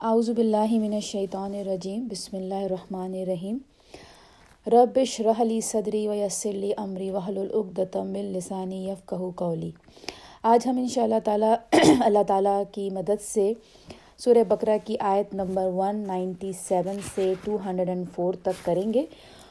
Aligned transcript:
اعوذ 0.00 0.28
باللہ 0.30 0.70
من 0.72 0.92
الشیطان 0.94 1.54
الرجیم، 1.54 2.06
بسم 2.10 2.36
اللہ 2.36 2.62
الرحمن 2.64 3.14
الرحیم. 3.14 3.56
ربش 4.66 5.20
رحلی 5.20 5.60
صدری 5.60 6.06
و 6.08 6.14
یسلی 6.14 6.70
عمری 6.76 7.10
وحل 7.10 7.38
العقدم 7.38 8.14
السانی 8.14 8.78
یفقہ 8.88 9.30
کولی 9.36 9.70
آج 10.42 10.66
ہم 10.68 10.78
ان 10.78 10.88
شاء 10.88 11.02
اللہ 11.02 11.20
تعالیٰ 11.24 11.54
اللہ 12.06 12.22
تعالیٰ 12.26 12.62
کی 12.72 12.88
مدد 12.92 13.22
سے 13.22 13.52
سورہ 14.18 14.44
بقرہ 14.48 14.76
کی 14.84 14.96
آیت 15.10 15.34
نمبر 15.34 15.68
ون 15.74 16.04
نائنٹی 16.06 16.52
سیون 16.58 17.00
سے 17.14 17.32
ٹو 17.44 17.58
ہنڈریڈ 17.66 17.88
اینڈ 17.88 18.06
فور 18.14 18.34
تک 18.42 18.64
کریں 18.64 18.92
گے 18.94 19.04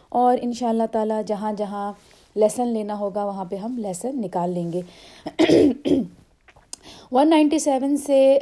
اور 0.09 0.37
ان 0.41 0.53
شاء 0.53 0.69
اللہ 0.69 0.91
تعالیٰ 0.91 1.21
جہاں 1.27 1.53
جہاں 1.57 1.91
لیسن 2.35 2.67
لینا 2.67 2.99
ہوگا 2.99 3.25
وہاں 3.25 3.45
پہ 3.45 3.55
ہم 3.55 3.77
لیسن 3.77 4.21
نکال 4.21 4.53
لیں 4.53 4.71
گے۔ 4.73 4.81
ون 7.11 7.29
نائنٹی 7.29 7.59
سیون 7.59 7.97
سے 7.97 8.39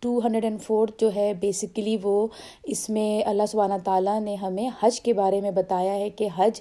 ٹو 0.00 0.18
ہنڈریڈ 0.24 0.44
اینڈ 0.44 0.60
فور 0.62 0.88
جو 0.98 1.10
ہے 1.16 1.32
بیسیکلی 1.40 1.96
وہ 2.02 2.26
اس 2.64 2.90
میں 2.90 3.22
اللہ 3.28 3.42
سبحانہ 3.48 3.74
تعالیٰ 3.84 4.20
نے 4.20 4.34
ہمیں 4.34 4.68
حج 4.82 5.00
کے 5.00 5.12
بارے 5.12 5.40
میں 5.40 5.50
بتایا 5.50 5.94
ہے 5.94 6.08
کہ 6.10 6.28
حج 6.36 6.60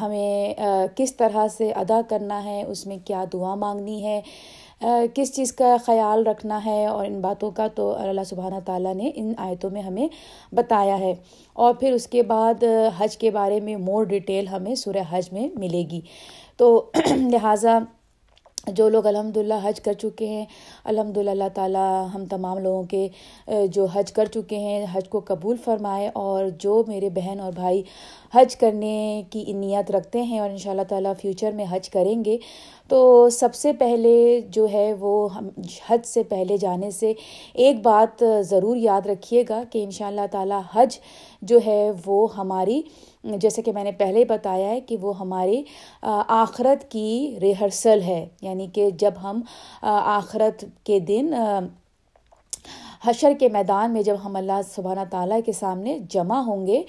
ہمیں 0.00 0.54
کس 0.96 1.16
طرح 1.16 1.46
سے 1.48 1.70
ادا 1.72 2.00
کرنا 2.08 2.44
ہے، 2.44 2.62
اس 2.62 2.86
میں 2.86 2.96
کیا 3.04 3.24
دعا 3.32 3.54
مانگنی 3.54 4.04
ہے 4.04 4.20
کس 5.14 5.34
چیز 5.36 5.52
کا 5.52 5.76
خیال 5.84 6.26
رکھنا 6.26 6.64
ہے 6.64 6.86
اور 6.86 7.06
ان 7.06 7.20
باتوں 7.20 7.50
کا 7.50 7.66
تو 7.74 7.92
اللہ 7.98 8.24
سبحانہ 8.26 8.60
تعالیٰ 8.64 8.94
نے 8.94 9.10
ان 9.14 9.32
آیتوں 9.38 9.70
میں 9.70 9.82
ہمیں 9.82 10.06
بتایا 10.52 10.98
ہے۔ 10.98 11.14
اور 11.52 11.74
پھر 11.74 11.92
اس 11.92 12.06
کے 12.06 12.22
بعد 12.22 12.64
حج 12.98 13.16
کے 13.18 13.30
بارے 13.30 13.60
میں 13.60 13.76
مور 13.76 14.04
ڈیٹیل 14.04 14.48
ہمیں 14.48 14.74
سورہ 14.74 15.02
حج 15.10 15.32
میں 15.32 15.48
ملے 15.54 15.84
گی۔ 15.90 16.00
تو 16.56 16.90
لہٰذا 17.32 17.78
جو 18.66 18.88
لوگ 18.88 19.06
الحمد 19.06 19.36
للہ 19.36 19.54
حج 19.62 19.80
کر 19.80 19.92
چکے 19.92 20.26
ہیں 20.26 20.44
الحمد 20.84 21.16
للہ 21.16 21.30
اللہ 21.30 21.48
تعالیٰ 21.54 22.06
ہم 22.14 22.24
تمام 22.30 22.58
لوگوں 22.58 22.82
کے 22.82 23.08
جو 23.72 23.84
حج 23.84 24.12
کر 24.12 24.24
چکے 24.24 24.58
ہیں، 24.58 24.84
حج 24.92 25.08
کو 25.08 25.20
قبول 25.26 25.56
فرمائے 25.64 26.10
اور 26.14 26.48
جو 26.58 26.82
میرے 26.86 27.10
بہن 27.10 27.40
اور 27.40 27.52
بھائی 27.52 27.82
حج 28.34 28.56
کرنے 28.56 29.22
کی 29.30 29.44
نیت 29.52 29.90
رکھتے 29.90 30.22
ہیں 30.22 30.38
اور 30.38 30.50
ان 30.50 30.56
شاء 30.56 30.70
اللہ 30.70 30.88
تعالیٰ 30.88 31.12
فیوچر 31.20 31.52
میں 31.52 31.64
حج 31.70 31.88
کریں 31.90 32.24
گے۔ 32.24 32.36
تو 32.88 33.28
سب 33.30 33.54
سے 33.54 33.72
پہلے 33.72 34.40
جو 34.50 34.66
ہے 34.72 34.92
وہ 35.00 35.34
ہم 35.34 35.48
حج 35.88 36.06
سے 36.06 36.22
پہلے 36.22 36.56
جانے 36.56 36.90
سے 36.90 37.12
ایک 37.54 37.82
بات 37.82 38.24
ضرور 38.40 38.76
یاد 38.76 39.06
رکھیے 39.06 39.44
گا 39.48 39.62
کہ 39.72 39.84
ان 39.84 39.90
شاء 39.90 40.06
اللہ 40.06 40.26
تعالیٰ 40.30 40.60
حج 40.74 40.98
جو 41.42 41.58
ہے 41.66 41.90
وہ 42.06 42.26
ہماری 42.36 42.80
جیسے 43.36 43.62
کہ 43.62 43.72
میں 43.72 43.84
نے 43.84 43.92
پہلے 43.92 44.24
بتایا 44.24 44.68
ہے 44.68 44.80
کہ 44.80 44.96
وہ 44.96 45.18
ہماری 45.18 45.62
آخرت 46.28 46.90
کی 46.90 47.38
ریہرسل 47.40 48.02
ہے۔ 48.02 48.28
یعنی 48.42 48.66
کہ 48.66 48.90
جب 48.90 49.10
ہم 49.22 49.40
آخرت 49.82 50.64
کے 50.84 50.98
دن 50.98 51.34
حشر 53.04 53.32
کے 53.40 53.48
میدان 53.48 53.92
میں 53.92 54.02
جب 54.02 54.16
ہم 54.24 54.36
اللہ 54.36 54.60
سبحانہ 54.74 55.00
تعالیٰ 55.10 55.40
کے 55.46 55.52
سامنے 55.52 55.98
جمع 55.98 56.38
ہوں 56.38 56.66
گے 56.66 56.82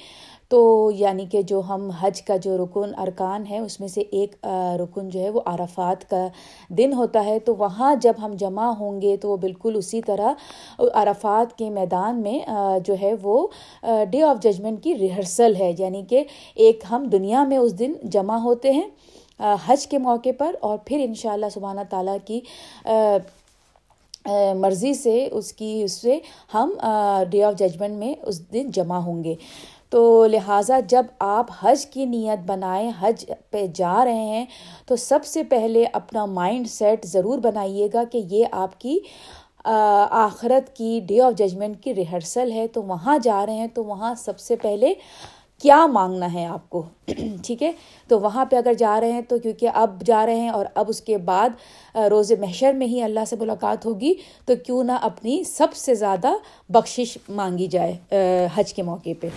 تو 0.49 0.91
یعنی 0.95 1.25
کہ 1.25 1.41
جو 1.41 1.61
ہم 1.69 1.89
حج 1.89 2.21
کا 2.21 2.35
جو 2.35 2.57
رکن 2.57 2.95
ارکان 2.99 3.43
ہے، 3.49 3.57
اس 3.59 3.79
میں 3.79 3.87
سے 3.87 4.01
ایک 4.01 4.35
رکن 4.79 5.09
جو 5.09 5.19
ہے 5.19 5.29
وہ 5.29 5.41
عرفات 5.45 6.09
کا 6.09 6.27
دن 6.69 6.93
ہوتا 6.93 7.25
ہے۔ 7.25 7.37
تو 7.39 7.55
وہاں 7.55 7.95
جب 7.95 8.13
ہم 8.21 8.31
جمع 8.33 8.65
ہوں 8.79 9.01
گے 9.01 9.15
تو 9.17 9.29
وہ 9.29 9.37
بالکل 9.37 9.75
اسی 9.75 10.01
طرح 10.01 10.33
عرفات 10.93 11.57
کے 11.57 11.69
میدان 11.69 12.21
میں 12.21 12.39
جو 12.85 12.95
ہے 13.01 13.13
وہ 13.21 13.47
ڈے 14.11 14.21
آف 14.23 14.41
ججمنٹ 14.43 14.83
کی 14.83 14.97
ریہرسل 14.97 15.55
ہے۔ 15.55 15.71
یعنی 15.77 16.03
کہ 16.09 16.23
ایک 16.55 16.83
ہم 16.91 17.07
دنیا 17.11 17.43
میں 17.43 17.57
اس 17.57 17.79
دن 17.79 17.93
جمع 18.03 18.37
ہوتے 18.37 18.71
ہیں 18.71 18.89
حج 19.65 19.87
کے 19.87 19.97
موقع 19.97 20.29
پر 20.37 20.55
اور 20.61 20.77
پھر 20.85 21.05
ان 21.07 21.13
شاء 21.13 21.33
اللہ 21.33 21.49
سبحانہ 21.53 21.81
تعالیٰ 21.89 22.17
کی 22.25 22.39
مرضی 24.55 24.93
سے، 24.93 25.27
اس 25.31 25.53
کی، 25.53 25.81
اس 25.83 25.91
سے 25.91 26.17
ہم 26.53 26.73
ڈے 27.29 27.43
آف 27.43 27.53
ججمنٹ 27.59 27.95
میں 27.95 28.13
اس 28.21 28.41
دن 28.53 28.69
جمع 28.73 28.97
ہوں 28.97 29.23
گے۔ 29.23 29.35
تو 29.91 30.25
لہٰذا 30.27 30.79
جب 30.79 31.05
آپ 31.19 31.47
حج 31.61 31.85
کی 31.85 32.05
نیت 32.05 32.45
بنائیں، 32.45 32.91
حج 32.99 33.25
پہ 33.49 33.65
جا 33.75 34.05
رہے 34.05 34.25
ہیں، 34.25 34.45
تو 34.85 34.95
سب 34.95 35.25
سے 35.25 35.43
پہلے 35.43 35.85
اپنا 35.93 36.25
مائنڈ 36.25 36.67
سیٹ 36.69 37.05
ضرور 37.05 37.39
بنائیے 37.39 37.87
گا 37.93 38.03
کہ 38.11 38.21
یہ 38.29 38.45
آپ 38.51 38.79
کی 38.79 38.99
آخرت 39.65 40.75
کی 40.75 40.99
ڈے 41.07 41.21
آف 41.21 41.33
ججمنٹ 41.37 41.83
کی 41.83 41.95
ریہرسل 41.95 42.51
ہے۔ 42.51 42.67
تو 42.67 42.83
وہاں 42.83 43.17
جا 43.23 43.45
رہے 43.45 43.53
ہیں، 43.53 43.67
تو 43.67 43.83
وہاں 43.83 44.13
سب 44.15 44.39
سے 44.39 44.55
پہلے 44.55 44.93
کیا 45.59 45.85
مانگنا 45.85 46.33
ہے 46.33 46.45
آپ 46.45 46.69
کو؟ 46.69 46.83
ٹھیک 47.43 47.63
ہے؟ 47.63 47.71
تو 48.07 48.19
وہاں 48.19 48.45
پہ 48.45 48.55
اگر 48.55 48.73
جا 48.73 48.99
رہے 49.01 49.11
ہیں 49.11 49.21
تو 49.21 49.39
کیونکہ 49.39 49.69
اب 49.73 50.01
جا 50.05 50.25
رہے 50.25 50.39
ہیں 50.39 50.49
اور 50.49 50.65
اب 50.75 50.85
اس 50.89 51.01
کے 51.01 51.17
بعد 51.17 51.49
روز 52.09 52.31
محشر 52.39 52.73
میں 52.73 52.87
ہی 52.87 53.01
اللہ 53.01 53.25
سے 53.29 53.35
ملاقات 53.39 53.85
ہوگی، 53.85 54.13
تو 54.45 54.53
کیوں 54.65 54.83
نہ 54.83 54.91
اپنی 55.01 55.43
سب 55.43 55.73
سے 55.75 55.95
زیادہ 55.95 56.31
بخشش 56.69 57.17
مانگی 57.29 57.67
جائے 57.67 57.97
حج 58.55 58.73
کے 58.73 58.83
موقع 58.83 59.09
پہ۔ 59.21 59.27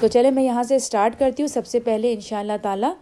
تو 0.00 0.06
چلے 0.06 0.30
میں 0.30 0.42
یہاں 0.42 0.62
سے 0.62 0.76
اسٹارٹ 0.76 1.18
کرتی 1.18 1.42
ہوں۔ 1.42 1.48
سب 1.48 1.66
سے 1.66 1.80
پہلے 1.80 2.12
ان 2.12 2.20
شاء 2.20 2.38
اللہ 2.38 2.58
تعالیٰ 2.62 2.92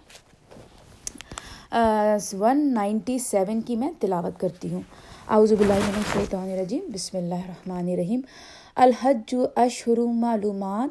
ون 2.41 2.75
نائنٹی 2.75 3.19
سیون 3.19 3.61
کی 3.61 3.77
میں 3.77 3.91
تلاوت 4.01 4.41
کرتی 4.41 4.73
ہوں۔ 4.73 4.83
اعوذ 5.29 5.53
باللہ 5.53 5.75
من 5.75 5.93
الشیطان 5.97 6.51
الرجیم، 6.53 6.81
بسم 6.89 7.17
اللہ 7.17 7.35
الرحمن 7.35 7.89
الرحیم۔ 7.93 8.21
الحج 8.77 9.35
اشہر 9.57 9.99
معلومات 9.99 10.91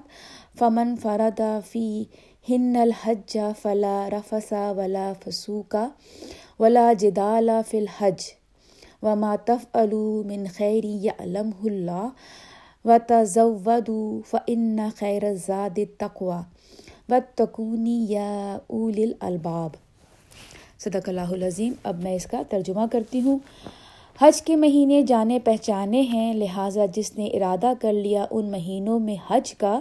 فمن 0.61 0.95
فردا 0.95 1.59
فی 1.71 2.03
ہن 2.49 2.75
الحج 2.81 3.37
فلا 3.61 4.09
رفسا 4.11 4.71
ولا 4.71 5.13
فسوکا 5.25 5.87
ولا 6.59 6.93
جدالا 6.93 7.61
فی 7.69 7.77
الحج 7.77 8.21
و 9.03 9.15
ماتف 9.15 9.77
من 10.25 10.43
خیری 10.55 11.09
علم 11.19 11.49
اللہ 11.63 12.07
و 12.85 12.97
تضودو 13.07 14.21
فن 14.29 14.89
خیر 14.97 15.33
زاد 15.47 15.79
تقوا 15.97 16.41
و 17.09 17.19
تکونی 17.35 18.05
یا 18.09 18.57
اول 18.67 19.13
الباب 19.19 19.69
صدق 20.79 21.09
اللہ 21.09 21.31
العظیم۔ 21.31 21.73
اب 21.83 22.03
میں 22.03 22.15
اس 22.15 22.25
کا 22.25 22.41
ترجمہ 22.49 22.85
کرتی 22.91 23.21
ہوں۔ 23.21 23.37
حج 24.21 24.41
کے 24.41 24.55
مہینے 24.55 25.01
جانے 25.01 25.39
پہچانے 25.39 26.01
ہیں، 26.01 26.33
لہٰذا 26.33 26.85
جس 26.93 27.17
نے 27.17 27.27
ارادہ 27.27 27.73
کر 27.81 27.93
لیا 27.93 28.25
ان 28.31 28.51
مہینوں 28.51 28.99
میں 28.99 29.15
حج 29.29 29.53
کا 29.53 29.79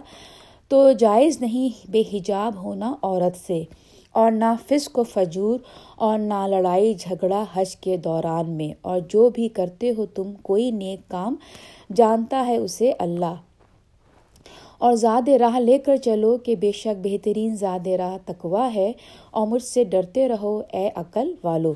تو 0.70 0.92
جائز 0.92 1.40
نہیں 1.40 1.90
بے 1.90 2.02
حجاب 2.12 2.62
ہونا 2.62 2.94
عورت 3.02 3.36
سے، 3.46 3.62
اور 4.12 4.30
نہ 4.30 4.52
فسق 4.68 4.98
و 4.98 5.02
فجور 5.02 5.58
اور 5.96 6.18
نہ 6.18 6.46
لڑائی 6.46 6.94
جھگڑا 6.94 7.44
حج 7.54 7.76
کے 7.76 7.96
دوران 7.96 8.50
میں۔ 8.50 8.72
اور 8.82 9.00
جو 9.08 9.28
بھی 9.30 9.48
کرتے 9.48 9.90
ہو 9.98 10.06
تم، 10.06 10.32
کوئی 10.42 10.70
نیک 10.70 11.10
کام 11.10 11.34
جانتا 11.96 12.46
ہے 12.46 12.56
اسے 12.56 12.92
اللہ۔ 12.98 13.34
اور 14.78 14.92
زاد 14.94 15.28
راہ 15.40 15.58
لے 15.58 15.78
کر 15.78 15.96
چلو 15.96 16.36
کہ 16.36 16.56
بے 16.56 16.72
شک 16.72 17.00
بہترین 17.02 17.56
زاد 17.56 17.86
راہ 17.86 18.16
تقوا 18.26 18.74
ہے، 18.74 18.92
اور 19.30 19.46
مجھ 19.46 19.62
سے 19.62 19.84
ڈرتے 19.84 20.28
رہو 20.28 20.62
اے 20.72 20.88
عقل 20.94 21.34
والو۔ 21.44 21.74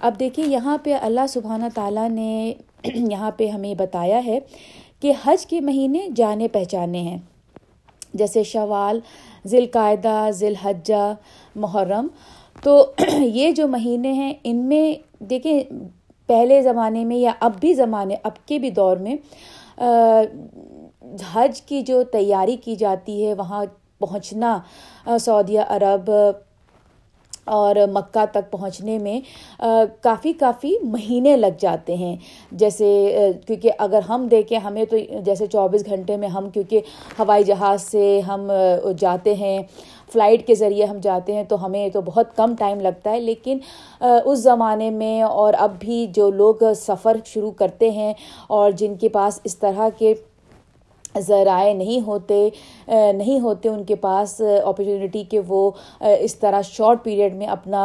اب 0.00 0.20
دیکھیے 0.20 0.46
یہاں 0.46 0.78
پہ 0.82 0.94
اللہ 0.94 1.26
سبحانہ 1.28 1.66
تعالیٰ 1.74 2.08
نے 2.10 2.52
یہاں 2.84 3.30
پہ 3.30 3.48
ہمیں 3.48 3.74
بتایا 3.74 4.24
ہے 4.24 4.38
کہ 5.00 5.12
حج 5.24 5.46
کے 5.46 5.60
مہینے 5.60 6.08
جانے 6.16 6.48
پہچانے 6.48 7.02
ہیں۔ 7.02 7.18
جیسے 8.14 8.42
شوال 8.42 9.00
ذیل 9.46 9.66
قاعدہ 9.72 10.30
ذی 10.30 10.46
الحجہ 10.46 11.14
محرم۔ 11.56 12.06
تو 12.62 12.92
یہ 13.18 13.52
جو 13.52 13.68
مہینے 13.68 14.12
ہیں، 14.12 14.34
ان 14.44 14.56
میں 14.56 14.94
دیکھیں، 15.24 15.62
پہلے 16.26 16.62
زمانے 16.62 17.04
میں 17.04 17.16
یا 17.16 17.32
اب 17.40 17.52
بھی 17.60 17.74
زمانے، 17.74 18.16
اب 18.22 18.46
کے 18.46 18.58
بھی 18.58 18.70
دور 18.70 18.96
میں 18.96 19.16
حج 21.32 21.62
کی 21.62 21.82
جو 21.82 22.02
تیاری 22.02 22.56
کی 22.56 22.76
جاتی 22.76 23.26
ہے، 23.26 23.34
وہاں 23.34 23.64
پہنچنا 23.98 24.58
سعودیہ 25.20 25.60
عرب 25.68 26.10
اور 27.48 27.76
مکہ 27.92 28.24
تک 28.32 28.50
پہنچنے 28.50 28.98
میں 28.98 29.20
کافی 30.02 30.32
کافی 30.32 30.72
مہینے 30.82 31.36
لگ 31.36 31.58
جاتے 31.58 31.94
ہیں۔ 31.94 32.16
جیسے 32.52 32.86
کیونکہ 33.46 33.70
اگر 33.78 34.02
ہم 34.08 34.26
دیکھیں، 34.30 34.58
ہمیں 34.58 34.84
تو 34.84 34.96
جیسے 35.24 35.46
چوبیس 35.46 35.86
گھنٹے 35.86 36.16
میں 36.16 36.28
ہم، 36.28 36.48
کیونکہ 36.50 36.80
ہوائی 37.18 37.44
جہاز 37.44 37.82
سے 37.82 38.20
ہم 38.20 38.50
جاتے 38.98 39.34
ہیں، 39.34 39.60
فلائٹ 40.12 40.46
کے 40.46 40.54
ذریعے 40.54 40.84
ہم 40.84 40.98
جاتے 41.02 41.32
ہیں، 41.32 41.44
تو 41.44 41.64
ہمیں 41.64 41.88
تو 41.88 42.00
بہت 42.00 42.36
کم 42.36 42.54
ٹائم 42.58 42.80
لگتا 42.80 43.10
ہے۔ 43.10 43.20
لیکن 43.20 43.58
اس 44.00 44.38
زمانے 44.38 44.90
میں 44.90 45.20
اور 45.22 45.54
اب 45.58 45.78
بھی 45.78 46.06
جو 46.14 46.30
لوگ 46.30 46.72
سفر 46.76 47.16
شروع 47.24 47.50
کرتے 47.50 47.90
ہیں 47.90 48.12
اور 48.48 48.70
جن 48.70 48.94
کے 48.96 49.08
پاس 49.08 49.40
اس 49.44 49.58
طرح 49.58 49.88
کے 49.98 50.14
ذرائع 51.26 51.72
نہیں 51.74 52.00
ہوتے 52.06 52.48
نہیں 52.88 53.40
ہوتے 53.40 53.68
ان 53.68 53.84
کے 53.84 53.94
پاس 53.94 54.40
اپرچونیٹی 54.64 55.22
کہ 55.30 55.40
وہ 55.48 55.70
اس 56.00 56.34
طرح 56.36 56.62
شارٹ 56.62 57.02
پیریڈ 57.04 57.34
میں 57.36 57.46
اپنا 57.46 57.82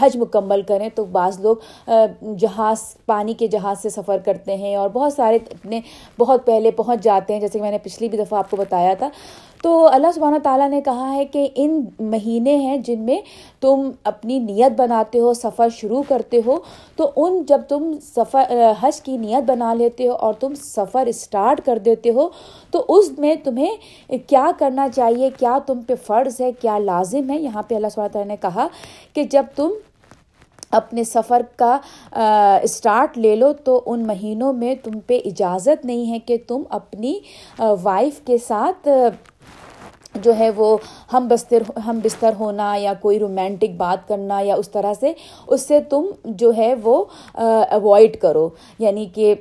حج 0.00 0.16
مکمل 0.16 0.62
کریں 0.68 0.88
تو 0.94 1.04
بعض 1.04 1.40
لوگ 1.40 1.90
جہاز، 2.38 2.82
پانی 3.06 3.34
کے 3.34 3.46
جہاز 3.46 3.82
سے 3.82 3.88
سفر 3.90 4.18
کرتے 4.24 4.56
ہیں 4.56 4.74
اور 4.76 4.88
بہت 4.92 5.12
سارے 5.12 5.38
اپنے 5.52 5.80
بہت 6.18 6.46
پہلے 6.46 6.70
پہنچ 6.70 7.02
جاتے 7.04 7.32
ہیں۔ 7.32 7.40
جیسے 7.40 7.58
کہ 7.58 7.62
میں 7.62 7.70
نے 7.70 7.78
پچھلی 7.82 8.08
بھی 8.08 8.18
دفعہ 8.18 8.38
آپ 8.38 8.50
کو 8.50 8.56
بتایا 8.56 8.94
تھا 8.94 9.08
تو 9.62 9.70
اللہ 9.86 10.12
سبحانہ 10.14 10.38
تعالیٰ 10.42 10.68
نے 10.70 10.80
کہا 10.84 11.12
ہے 11.14 11.24
کہ 11.24 11.46
ان 11.54 11.80
مہینے 12.10 12.54
ہیں 12.56 12.76
جن 12.86 13.00
میں 13.04 13.20
تم 13.60 13.90
اپنی 14.04 14.38
نیت 14.38 14.72
بناتے 14.78 15.20
ہو، 15.20 15.32
سفر 15.34 15.68
شروع 15.76 16.02
کرتے 16.08 16.40
ہو، 16.46 16.58
تو 16.96 17.10
ان 17.16 17.42
جب 17.48 17.60
تم 17.68 17.90
سفر، 18.02 18.52
حج 18.80 19.00
کی 19.00 19.16
نیت 19.16 19.48
بنا 19.48 19.72
لیتے 19.74 20.08
ہو 20.08 20.14
اور 20.14 20.34
تم 20.40 20.54
سفر 20.54 21.06
اسٹارٹ 21.06 21.64
کر 21.66 21.78
دیتے 21.84 22.10
ہو، 22.10 22.28
تو 22.70 22.84
اس 22.88 23.10
میں 23.18 23.34
تمہیں 23.44 24.16
کیا 24.28 24.50
کرنا 24.58 24.88
چاہیے؟ 24.94 25.30
کیا 25.38 25.58
تم 25.66 25.80
پہ 25.86 25.94
فرض 26.06 26.40
ہے؟ 26.40 26.52
کیا 26.60 26.78
لازم 26.78 27.30
ہے؟ 27.30 27.38
یہاں 27.38 27.62
پہ 27.68 27.74
اللہ 27.74 27.88
سبحانہ 27.94 28.12
تعالیٰ 28.12 28.28
نے 28.28 28.36
کہا 28.40 28.66
کہ 29.14 29.24
جب 29.30 29.44
تم 29.56 29.72
اپنے 30.72 31.02
سفر 31.04 31.42
کا 31.56 31.76
اسٹارٹ 32.62 33.16
لے 33.18 33.34
لو، 33.36 33.52
تو 33.64 33.80
ان 33.86 34.06
مہینوں 34.06 34.52
میں 34.52 34.74
تم 34.84 34.98
پہ 35.06 35.18
اجازت 35.24 35.84
نہیں 35.84 36.10
ہے 36.12 36.18
کہ 36.18 36.36
تم 36.48 36.62
اپنی 36.70 37.18
وائف 37.82 38.20
کے 38.26 38.38
ساتھ 38.38 38.88
جو 40.22 40.36
ہے 40.38 40.50
وہ 40.50 40.76
ہم 41.12 41.28
بستر 41.30 41.62
ہم 41.86 42.00
بستر 42.04 42.32
ہونا 42.38 42.74
یا 42.76 42.92
کوئی 43.00 43.18
رومانٹک 43.18 43.76
بات 43.76 44.08
کرنا 44.08 44.40
یا 44.40 44.54
اس 44.54 44.68
طرح 44.68 44.94
سے، 45.00 45.12
اس 45.46 45.66
سے 45.68 45.80
تم 45.80 46.06
جو 46.24 46.52
ہے 46.56 46.74
وہ 46.82 47.04
اوائڈ 47.34 48.16
کرو۔ 48.20 48.48
یعنی 48.78 49.06
کہ 49.14 49.34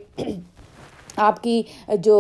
آپ 1.18 1.42
کی 1.44 1.62
جو 2.00 2.18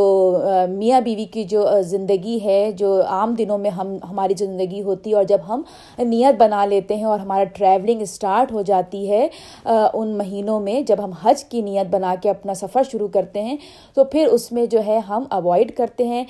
میاں 0.69 0.99
بیوی 1.01 1.25
کی 1.25 1.43
جو 1.43 1.65
زندگی 1.85 2.37
ہے، 2.43 2.71
جو 2.71 3.01
عام 3.07 3.33
دنوں 3.33 3.57
میں 3.57 3.69
ہم 3.69 3.95
ہماری 4.09 4.33
زندگی 4.37 4.81
ہوتی 4.81 5.09
ہے 5.09 5.15
اور 5.15 5.23
جب 5.23 5.41
ہم 5.47 5.61
نیت 5.99 6.35
بنا 6.37 6.63
لیتے 6.65 6.95
ہیں 6.95 7.03
اور 7.03 7.19
ہمارا 7.19 7.43
ٹریولنگ 7.43 8.01
اسٹارٹ 8.01 8.51
ہو 8.51 8.61
جاتی 8.61 9.09
ہے 9.09 9.27
ان 9.65 10.17
مہینوں 10.17 10.59
میں 10.59 10.81
جب 10.81 11.03
ہم 11.03 11.11
حج 11.23 11.43
کی 11.43 11.61
نیت 11.61 11.87
بنا 11.91 12.15
کے 12.21 12.29
اپنا 12.29 12.53
سفر 12.53 12.83
شروع 12.91 13.07
کرتے 13.07 13.43
ہیں، 13.43 13.57
تو 13.93 14.03
پھر 14.03 14.27
اس 14.31 14.51
میں 14.51 14.65
جو 14.65 14.79
ہے 14.87 14.97
ہم 14.99 15.23
اوائڈ 15.29 15.75
کرتے 15.77 16.07
ہیں۔ 16.07 16.23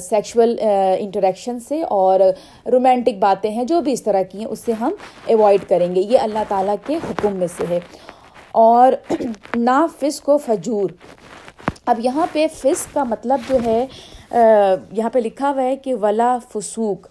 سیکشول 0.00 0.58
انٹریکشن 0.98 1.60
سے 1.60 1.82
اور 1.82 2.20
رومانٹک 2.72 3.18
باتیں 3.18 3.50
ہیں 3.50 3.64
جو 3.64 3.80
بھی 3.80 3.92
اس 3.92 4.02
طرح 4.02 4.22
کی 4.22 4.38
ہیں، 4.38 4.46
اس 4.46 4.58
سے 4.58 4.72
ہم 4.72 4.92
ایوائڈ 5.26 5.68
کریں 5.68 5.94
گے۔ 5.94 6.00
یہ 6.00 6.18
اللہ 6.18 6.38
تعالیٰ 6.48 6.74
کے 6.86 6.96
حکم 6.96 7.32
میں 7.32 7.46
سے 7.56 7.64
ہے۔ 7.68 7.80
اور 8.52 8.92
نا 9.56 9.86
فسق 10.00 10.28
و 10.28 10.38
فجور۔ 10.38 10.90
اب 11.86 12.00
یہاں 12.00 12.26
پہ 12.32 12.46
فسق 12.56 12.94
کا 12.94 13.04
مطلب 13.04 13.40
جو 13.48 13.56
ہے 13.64 13.86
یہاں 14.92 15.10
پہ 15.10 15.18
لکھا 15.18 15.50
ہوا 15.50 15.62
ہے 15.62 15.76
کہ 15.76 15.94
ولا 15.94 16.38
فسوق۔ 16.54 17.08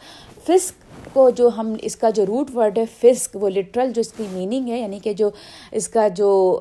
فسق 0.48 0.74
کو 1.13 1.30
جو 1.30 1.50
ہم، 1.57 1.75
اس 1.81 1.96
کا 1.96 2.10
جو 2.10 2.25
روٹ 2.25 2.56
ورڈ 2.56 2.78
ہے، 2.78 2.86
فسق، 3.01 3.36
وہ 3.42 3.50
لٹرل 3.50 3.92
جو 3.92 4.00
اس 4.00 4.13
کی 4.13 4.24
میننگ 4.31 4.69
ہے 4.69 4.80
یعنی 4.80 5.00
کہ 5.00 5.13
جو 5.13 5.30
اس 5.72 5.90
کا 5.90 6.07
جو 6.07 6.60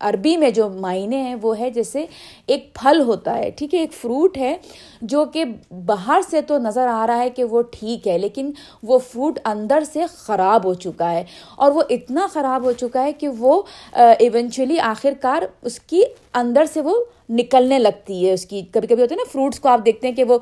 عربی 0.00 0.36
میں 0.36 0.50
جو 0.50 0.68
معنی 0.70 1.16
ہیں 1.16 1.34
وہ 1.42 1.58
ہے 1.58 1.70
جیسے 1.70 2.04
ایک 2.46 2.72
پھل 2.74 3.00
ہوتا 3.06 3.36
ہے، 3.36 3.50
ٹھیک 3.56 3.74
ہے، 3.74 3.80
ایک 3.80 3.92
فروٹ 3.92 4.36
ہے 4.38 4.54
جو 5.02 5.24
کہ 5.32 5.44
باہر 5.86 6.20
سے 6.30 6.40
تو 6.48 6.58
نظر 6.58 6.86
آ 6.88 7.06
رہا 7.06 7.18
ہے 7.18 7.30
کہ 7.30 7.44
وہ 7.44 7.62
ٹھیک 7.72 8.06
ہے، 8.08 8.18
لیکن 8.18 8.50
وہ 8.82 8.98
فروٹ 9.12 9.38
اندر 9.44 9.84
سے 9.92 10.06
خراب 10.16 10.64
ہو 10.66 10.74
چکا 10.76 11.10
ہے 11.12 11.24
اور 11.56 11.72
وہ 11.72 11.82
اتنا 11.90 12.26
خراب 12.32 12.64
ہو 12.64 12.72
چکا 12.72 13.04
ہے 13.04 13.12
کہ 13.12 13.28
وہ 13.38 13.60
ایونچولی 13.92 14.78
آخر 14.80 15.12
کار 15.20 15.42
اس 15.62 15.80
کی 15.80 16.02
اندر 16.34 16.64
سے 16.72 16.80
وہ 16.80 16.94
نکلنے 17.30 17.78
لگتی 17.78 18.26
ہے، 18.26 18.32
اس 18.32 18.46
کی 18.46 18.62
کبھی 18.72 18.88
کبھی 18.88 19.02
ہوتے 19.02 19.14
ہیں 19.14 19.22
نا 19.22 19.30
فروٹس 19.32 19.60
کو 19.60 19.68
آپ 19.68 19.84
دیکھتے 19.86 20.08
ہیں 20.08 20.14
کہ 20.14 20.24
وہ 20.24 20.38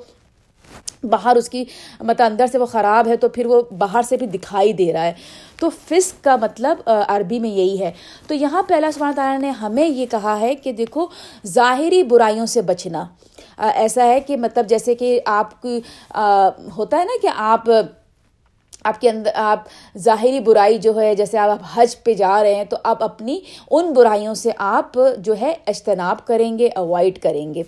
باہر 1.04 1.36
اس 1.36 1.48
کی 1.48 1.64
مطلب 2.00 2.26
اندر 2.26 2.46
سے 2.52 2.58
وہ 2.58 2.66
خراب 2.66 3.08
ہے 3.08 3.16
تو 3.16 3.28
پھر 3.28 3.46
وہ 3.46 3.62
باہر 3.78 4.02
سے 4.02 4.16
بھی 4.16 4.26
دکھائی 4.26 4.72
دے 4.72 4.92
رہا 4.92 5.04
ہے۔ 5.04 5.12
تو 5.60 5.68
فسق 5.70 6.24
کا 6.24 6.36
مطلب 6.36 6.78
عربی 6.86 7.38
میں 7.38 7.50
یہی 7.50 7.80
ہے۔ 7.80 7.92
تو 8.26 8.34
یہاں 8.34 8.62
پہ 8.62 8.74
اللہ 8.74 8.90
سبحانہ 8.94 9.14
تعالیٰ 9.14 9.40
نے 9.40 9.50
ہمیں 9.50 9.88
یہ 9.88 10.06
کہا 10.06 10.40
ہے 10.40 10.54
کہ 10.54 10.72
دیکھو، 10.72 11.06
ظاہری 11.46 12.02
برائیوں 12.02 12.46
سے 12.46 12.62
بچنا۔ 12.62 13.04
ایسا 13.58 14.06
ہے 14.06 14.20
کہ 14.20 14.36
مطلب 14.36 14.66
جیسے 14.68 14.94
کہ 14.94 15.20
آپ 15.26 15.62
کی 15.62 15.80
ہوتا 16.76 16.96
ہے 16.96 17.04
نا 17.04 17.16
کہ 17.22 17.28
آپ 17.36 17.70
آپ 18.84 19.00
کے 19.00 19.10
اندر، 19.10 19.30
آپ 19.34 19.64
ظاہری 19.98 20.40
برائی 20.40 20.78
جو 20.78 21.00
ہے، 21.00 21.14
جیسے 21.14 21.38
آپ 21.38 21.58
حج 21.74 22.02
پہ 22.04 22.14
جا 22.14 22.42
رہے 22.42 22.54
ہیں 22.54 22.64
تو 22.64 22.76
آپ 22.84 23.02
اپنی 23.02 23.40
ان 23.70 23.92
برائیوں 23.92 24.34
سے 24.34 24.50
آپ 24.58 24.98
جو 25.18 25.34
ہے 25.40 25.54
اجتناب 25.66 26.26
کریں 26.26 26.58
گے 26.58 26.68
اوائڈ 26.76 27.18
کریں 27.18 27.54
گے۔ 27.54 27.62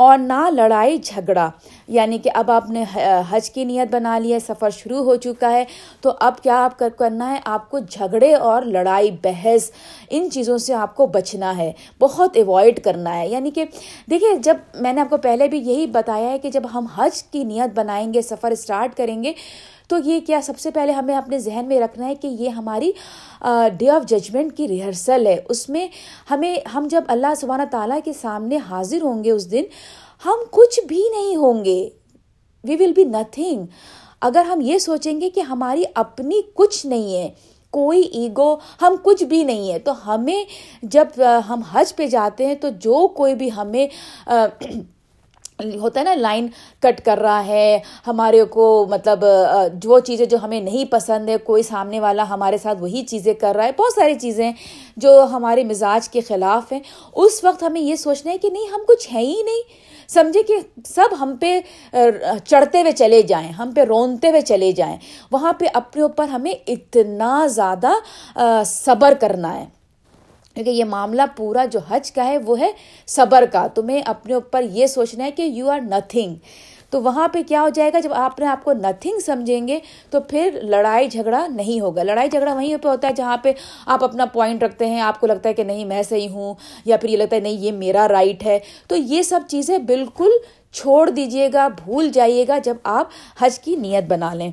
اور 0.00 0.18
نہ 0.18 0.50
لڑائی 0.50 0.98
جھگڑا۔ 0.98 1.50
یعنی 1.88 2.18
کہ 2.18 2.30
اب 2.34 2.50
آپ 2.50 2.70
نے 2.70 2.84
حج 3.30 3.50
کی 3.50 3.64
نیت 3.64 3.94
بنا 3.94 4.18
لی 4.18 4.32
ہے، 4.32 4.38
سفر 4.38 4.70
شروع 4.70 5.04
ہو 5.04 5.16
چکا 5.16 5.52
ہے، 5.52 5.64
تو 6.00 6.12
اب 6.20 6.42
کیا 6.42 6.64
آپ 6.64 6.78
کرنا 6.98 7.32
ہے؟ 7.32 7.40
آپ 7.44 7.70
کو 7.70 7.78
جھگڑے 7.78 8.34
اور 8.34 8.62
لڑائی، 8.62 9.10
بحث، 9.10 9.70
ان 10.10 10.30
چیزوں 10.30 10.58
سے 10.58 10.74
آپ 10.74 10.96
کو 10.96 11.06
بچنا 11.06 11.56
ہے، 11.56 11.72
بہت 12.00 12.30
ایوائڈ 12.34 12.84
کرنا 12.84 13.18
ہے۔ 13.18 13.28
یعنی 13.28 13.50
کہ 13.50 13.64
دیکھیے، 14.10 14.36
جب 14.36 14.56
میں 14.74 14.92
نے 14.92 15.00
آپ 15.00 15.10
کو 15.10 15.16
پہلے 15.16 15.48
بھی 15.48 15.58
یہی 15.58 15.86
بتایا 15.86 16.30
ہے 16.30 16.38
کہ 16.38 16.50
جب 16.50 16.62
ہم 16.74 16.86
حج 16.86 17.22
کی 17.22 17.44
نیت 17.44 17.78
بنائیں 17.78 18.14
گے، 18.14 18.22
سفر 18.22 18.50
اسٹارٹ 18.50 18.96
کریں 18.96 19.24
گے 19.24 19.32
تو 19.90 19.98
یہ 20.04 20.20
کیا 20.26 20.40
سب 20.42 20.58
سے 20.58 20.70
پہلے 20.70 20.92
ہمیں 20.92 21.14
اپنے 21.14 21.38
ذہن 21.38 21.68
میں 21.68 21.80
رکھنا 21.80 22.06
ہے 22.06 22.14
کہ 22.14 22.26
یہ 22.26 22.48
ہماری 22.48 22.90
ڈے 23.78 23.88
آف 23.90 24.08
ججمنٹ 24.08 24.56
کی 24.56 24.68
ریہرسل 24.68 25.26
ہے۔ 25.26 25.36
اس 25.48 25.68
میں 25.68 25.86
ہمیں، 26.30 26.56
ہم 26.74 26.86
جب 26.90 27.04
اللہ 27.08 27.34
سبحانہ 27.40 27.62
تعالیٰ 27.70 27.98
کے 28.04 28.12
سامنے 28.12 28.58
حاضر 28.70 29.02
ہوں 29.02 29.24
گے 29.24 29.30
اس 29.30 29.50
دن، 29.50 29.64
ہم 30.24 30.44
کچھ 30.50 30.80
بھی 30.88 31.02
نہیں 31.10 31.36
ہوں 31.36 31.64
گے۔ 31.64 31.88
وی 32.64 32.76
ول 32.76 32.92
بی 32.92 33.04
نتھنگ 33.04 33.64
اگر 34.20 34.44
ہم 34.44 34.60
یہ 34.60 34.78
سوچیں 34.78 35.20
گے 35.20 35.30
کہ 35.30 35.40
ہماری 35.40 35.82
اپنی 35.94 36.40
کچھ 36.54 36.84
نہیں 36.86 37.14
ہے، 37.16 37.28
کوئی 37.74 38.00
ایگو 38.00 38.54
ہم 38.82 38.96
کچھ 39.02 39.22
بھی 39.24 39.42
نہیں 39.44 39.70
ہے، 39.72 39.78
تو 39.78 39.92
ہمیں 40.06 40.44
جب 40.82 41.22
ہم 41.48 41.60
حج 41.72 41.94
پہ 41.96 42.06
جاتے 42.06 42.46
ہیں 42.46 42.54
تو 42.54 42.68
جو 42.80 43.06
کوئی 43.16 43.34
بھی 43.34 43.50
ہمیں 43.56 43.86
ہوتا 45.80 46.00
ہے 46.00 46.04
نا 46.04 46.14
لائن 46.14 46.46
کٹ 46.80 47.00
کر 47.04 47.18
رہا 47.18 47.44
ہے، 47.46 47.78
ہمارے 48.06 48.42
کو 48.44 48.86
مطلب 48.90 49.24
جو 49.74 49.98
چیزیں 49.98 50.26
جو 50.26 50.38
ہمیں 50.42 50.60
نہیں 50.60 50.84
پسند 50.92 51.28
ہے، 51.28 51.36
کوئی 51.44 51.62
سامنے 51.62 52.00
والا 52.00 52.28
ہمارے 52.28 52.58
ساتھ 52.58 52.80
وہی 52.80 53.02
چیزیں 53.02 53.32
کر 53.34 53.56
رہا 53.56 53.64
ہے، 53.64 53.72
بہت 53.78 53.92
ساری 53.94 54.14
چیزیں 54.14 54.50
جو 54.96 55.20
ہمارے 55.32 55.64
مزاج 55.64 56.08
کے 56.08 56.20
خلاف 56.20 56.72
ہیں۔ 56.72 56.80
اس 57.14 57.42
وقت 57.44 57.62
ہمیں 57.62 57.80
یہ 57.80 57.96
سوچنا 57.96 58.32
ہے 58.32 58.38
کہ 58.38 58.50
نہیں، 58.50 58.66
ہم 58.72 58.80
کچھ 58.88 59.08
ہیں 59.12 59.22
ہی 59.22 59.42
نہیں۔ 59.42 59.62
سمجھے 60.08 60.42
کہ 60.42 60.56
سب 60.84 61.08
ہم 61.20 61.34
پہ 61.40 61.58
چڑھتے 62.44 62.80
ہوئے 62.80 62.92
چلے 62.92 63.20
جائیں، 63.22 63.50
ہم 63.52 63.70
پہ 63.76 63.80
رونتے 63.80 64.30
ہوئے 64.30 64.40
چلے 64.40 64.70
جائیں۔ 64.72 64.96
وہاں 65.32 65.52
پہ 65.52 65.66
اپنے 65.74 66.02
اوپر 66.02 66.28
ہمیں 66.28 66.54
اتنا 66.66 67.46
زیادہ 67.46 67.92
صبر 68.66 69.14
کرنا 69.20 69.54
ہے۔ 69.60 69.66
کیونکہ 70.54 70.70
یہ 70.70 70.84
معاملہ 70.84 71.22
پورا 71.36 71.64
جو 71.64 71.80
حج 71.88 72.12
کا 72.12 72.26
ہے 72.26 72.38
وہ 72.38 72.60
ہے 72.60 72.70
صبر 73.06 73.44
کا۔ 73.52 73.66
تمہیں 73.66 74.02
اپنے 74.06 74.34
اوپر 74.34 74.62
یہ 74.62 74.86
سوچنا 74.86 75.24
ہے 75.24 75.30
کہ 75.30 75.42
یو 75.42 75.68
آر 75.70 75.80
نتھنگ 75.80 76.34
تو 76.90 77.02
وہاں 77.02 77.28
پہ 77.28 77.42
کیا 77.48 77.62
ہو 77.62 77.68
جائے 77.68 77.90
گا؟ 77.92 78.00
جب 78.00 78.12
آپ 78.12 78.40
نے 78.40 78.46
آپ 78.46 78.64
کو 78.64 78.72
نتھنگ 78.72 79.18
سمجھیں 79.18 79.68
گے 79.68 79.78
تو 80.10 80.20
پھر 80.20 80.58
لڑائی 80.62 81.08
جھگڑا 81.08 81.46
نہیں 81.46 81.80
ہوگا۔ 81.80 82.02
لڑائی 82.02 82.30
جھگڑا 82.30 82.54
وہیں 82.54 82.76
پہ 82.76 82.88
ہوتا 82.88 83.08
ہے 83.08 83.12
جہاں 83.12 83.36
پہ 83.36 83.52
آپ 83.86 84.04
اپنا 84.04 84.26
پوائنٹ 84.26 84.62
رکھتے 84.62 84.86
ہیں، 84.86 85.00
آپ 85.00 85.20
کو 85.20 85.26
لگتا 85.26 85.48
ہے 85.48 85.54
کہ 85.54 85.64
نہیں 85.64 85.84
میں 85.84 86.02
صحیح 86.02 86.28
ہوں، 86.28 86.54
یا 86.84 86.96
پھر 86.96 87.08
یہ 87.08 87.16
لگتا 87.16 87.36
ہے 87.36 87.40
نہیں 87.40 87.52
یہ 87.52 87.72
میرا 87.72 88.08
رائٹ 88.08 88.42
ہے۔ 88.42 88.58
تو 88.88 88.96
یہ 88.96 89.22
سب 89.22 89.40
چیزیں 89.48 89.78
بالکل 89.78 90.30
چھوڑ 90.72 91.10
دیجیے 91.10 91.48
گا، 91.52 91.68
بھول 91.68 92.10
جائیے 92.12 92.44
گا 92.48 92.58
جب 92.58 92.76
آپ 92.82 93.08
حج 93.40 93.58
کی 93.58 93.76
نیت 93.76 94.04
بنا 94.08 94.34
لیں۔ 94.34 94.50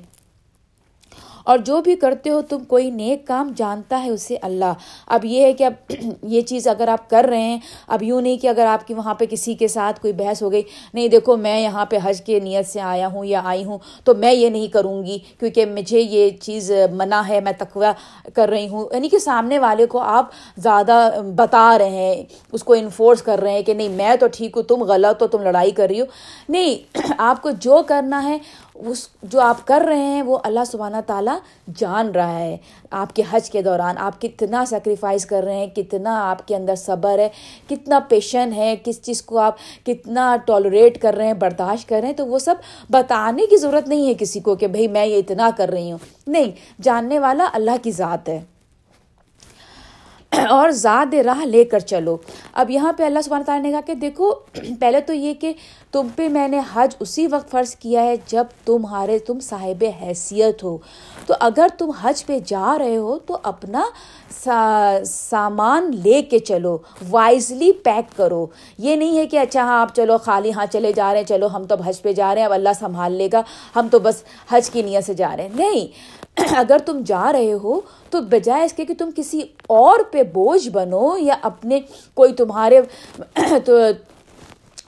اور 1.48 1.58
جو 1.58 1.82
بھی 1.82 1.96
کرتے 1.96 2.30
ہو 2.30 2.42
تم 2.42 2.63
کوئی 2.63 2.89
نیک 2.92 3.27
کام 3.27 3.51
جانتا 3.56 4.04
ہے 4.04 4.10
اسے 4.10 4.38
اللہ۔ 4.42 4.74
اب 5.08 5.25
یہ 5.25 5.42
ہے 5.42 5.54
کہ 5.54 5.63
اب 5.63 5.74
یہ 6.24 6.42
چیز 6.42 6.68
اگر 6.68 6.88
آپ 6.88 7.10
کر 7.10 7.25
رہے 7.30 7.42
ہیں، 7.42 7.60
اب 7.88 8.04
یوں 8.04 8.22
نہیں 8.22 8.38
کہ 8.38 8.48
اگر 8.48 8.66
آپ 8.66 8.88
کی 8.88 8.94
وہاں 8.94 9.13
پہ 9.13 9.25
کسی 9.25 9.54
کے 9.54 9.68
ساتھ 9.68 10.01
کوئی 10.01 10.13
بحث 10.13 10.42
ہو 10.42 10.51
گئی، 10.51 10.62
نہیں 10.94 11.08
دیکھو 11.08 11.38
میں 11.38 11.60
یہاں 11.60 11.86
پہ 11.86 11.98
حج 12.04 12.22
کے 12.22 12.39
نیت 12.39 12.68
سے 12.68 12.82
آیا 12.82 13.08
ہوں 13.08 13.25
یا 13.25 13.42
آئی 13.46 13.63
ہوں، 13.63 13.77
تو 14.04 14.13
میں 14.16 14.34
یہ 14.34 14.50
نہیں 14.50 14.68
کروں 14.68 15.04
گی 15.04 15.18
کیونکہ 15.39 15.66
مجھے 15.66 16.01
یہ 16.01 16.30
چیز 16.30 16.72
منع 16.92 17.22
ہے، 17.27 17.39
میں 17.42 17.51
تقوی 17.58 17.86
کر 18.34 18.50
رہی 18.50 18.68
ہوں۔ 18.68 18.86
یعنی 18.94 19.10
کہ 19.10 19.20
سامنے 19.20 19.60
والے 19.60 19.86
کو 19.86 20.00
آپ 20.00 20.25
زیادہ 20.58 21.10
بتا 21.36 21.77
رہے 21.77 21.89
ہیں، 21.89 22.24
اس 22.51 22.63
کو 22.63 22.74
انفورس 22.74 23.22
کر 23.22 23.39
رہے 23.39 23.51
ہیں 23.51 23.62
کہ 23.62 23.74
نہیں، 23.74 23.89
میں 23.89 24.16
تو 24.16 24.25
ٹھیک 24.34 24.51
ہوں، 24.56 24.63
تم 24.63 24.84
غلط 24.84 25.22
ہو، 25.22 25.27
تم 25.27 25.42
لڑائی 25.42 25.72
کر 25.72 25.88
رہی 25.89 26.01
ہو۔ 26.01 26.06
نہیں، 26.50 26.98
آپ 27.18 27.42
کو 27.42 27.50
جو 27.50 27.82
کرنا 27.88 28.24
ہے 28.24 28.38
اس 28.86 29.10
جو 29.24 29.39
آپ 29.39 29.67
کر 29.67 29.81
رہے 29.88 29.98
ہیں 29.98 30.22
وہ 30.22 30.38
اللہ 30.43 30.60
سبحانہ 30.67 30.98
تعالیٰ 31.07 31.38
جان 31.75 32.12
رہا 32.12 32.39
ہے۔ 32.39 32.57
آپ 32.91 33.15
کے 33.15 33.24
حج 33.31 33.51
کے 33.51 33.62
دوران 33.62 33.98
آپ 33.98 34.22
کتنا 34.22 34.65
سیکریفائز 34.65 35.25
کر 35.25 35.43
رہے 35.43 35.55
ہیں، 35.55 35.67
کتنا 35.67 36.31
آپ 36.31 36.48
کے 36.48 36.55
اندر 36.55 36.75
صبر 36.75 37.19
ہے، 37.19 37.29
کتنا 37.69 38.00
پیشن 38.00 38.53
ہے 38.55 38.75
کس 38.86 39.01
چیز 39.01 39.22
کو 39.22 39.38
آپ 39.38 39.55
کتنا 39.86 40.38
ٹالوریٹ 40.46 41.01
کر 41.01 41.13
رہے 41.13 41.27
ہیں، 41.27 41.34
برداشت 41.34 41.89
کر 41.89 42.00
رہے 42.00 42.07
ہیں، 42.07 42.15
تو 42.15 42.25
وہ 42.25 42.39
سب 42.39 42.55
بتانے 42.89 43.46
کی 43.46 43.57
ضرورت 43.57 43.88
نہیں 43.88 44.07
ہے 44.07 44.13
کسی 44.13 44.39
کو 44.39 44.55
کہ 44.55 44.67
بھائی 44.67 44.88
میں 44.88 45.05
یہ 45.05 45.17
اتنا 45.17 45.50
کر 45.57 45.69
رہی 45.69 45.91
ہوں۔ 45.91 46.00
نہیں، 46.27 46.51
جاننے 46.81 47.19
والا 47.19 47.50
اللہ 47.53 47.84
کی 47.84 47.91
ذات 47.91 48.29
ہے۔ 48.29 48.41
اور 50.50 50.69
زاد 50.69 51.13
راہ 51.13 51.46
لے 51.46 51.63
کر 51.63 51.79
چلو۔ 51.79 52.17
اب 52.57 52.69
یہاں 52.71 52.91
پہ 52.97 53.03
اللہ 53.03 53.19
سبحانہ 53.23 53.43
تعالیٰ 53.43 53.63
نے 53.63 53.71
کہا 53.71 53.81
کہ 53.85 53.93
دیکھو، 53.93 54.31
پہلے 54.79 55.01
تو 55.01 55.13
یہ 55.13 55.33
کہ 55.33 55.53
تم 55.91 56.07
پہ 56.15 56.27
میں 56.27 56.47
نے 56.47 56.59
حج 56.73 56.95
اسی 56.99 57.27
وقت 57.27 57.51
فرض 57.51 57.75
کیا 57.75 58.03
ہے 58.03 58.15
جب 58.27 58.45
تمہارے 58.65 59.17
تم 59.19 59.39
صاحب 59.39 59.83
حیثیت 60.01 60.63
ہو۔ 60.63 60.77
تو 61.25 61.33
اگر 61.39 61.67
تم 61.77 61.89
حج 62.01 62.25
پہ 62.25 62.39
جا 62.45 62.77
رہے 62.79 62.97
ہو 62.97 63.17
تو 63.19 63.37
اپنا 63.43 63.83
سامان 65.05 65.91
لے 66.03 66.21
کے 66.21 66.39
چلو 66.39 66.77
وائزلی 67.09 67.71
پیک 67.83 68.17
کرو۔ 68.17 68.45
یہ 68.77 68.95
نہیں 68.95 69.17
ہے 69.17 69.25
کہ 69.27 69.39
اچھا 69.39 69.63
ہاں 69.63 69.79
آپ 69.81 69.95
چلو 69.95 70.17
خالی 70.17 70.51
ہاں 70.53 70.65
چلے 70.71 70.91
جا 70.91 71.11
رہے 71.11 71.19
ہیں، 71.19 71.27
چلو 71.27 71.47
ہم 71.53 71.63
تو 71.63 71.75
حج 71.85 72.01
پہ 72.01 72.13
جا 72.13 72.33
رہے 72.33 72.41
ہیں، 72.41 72.47
اب 72.47 72.53
اللہ 72.53 72.73
سنبھال 72.79 73.11
لے 73.11 73.27
گا، 73.33 73.41
ہم 73.75 73.87
تو 73.91 73.99
بس 73.99 74.23
حج 74.51 74.69
کی 74.69 74.81
نیت 74.81 75.05
سے 75.05 75.13
جا 75.13 75.35
رہے 75.37 75.43
ہیں۔ 75.43 75.55
نہیں 75.55 75.87
اگر 76.58 76.77
تم 76.86 77.01
جا 77.06 77.32
رہے 77.34 77.53
ہو 77.53 77.79
تو 78.10 78.22
بجائے 78.22 78.63
اس 78.65 78.74
کے 78.74 78.86
کہ 78.86 78.94
تم 78.98 79.10
کسی 79.15 79.41
اور 79.67 80.00
پہ 80.12 80.24
بوجھ 80.24 80.67
بنو 80.70 81.15
یا 81.17 81.36
اپنے 81.41 81.79
کوئی 82.13 82.34
تمہارے 82.34 82.82
تو 83.65 83.77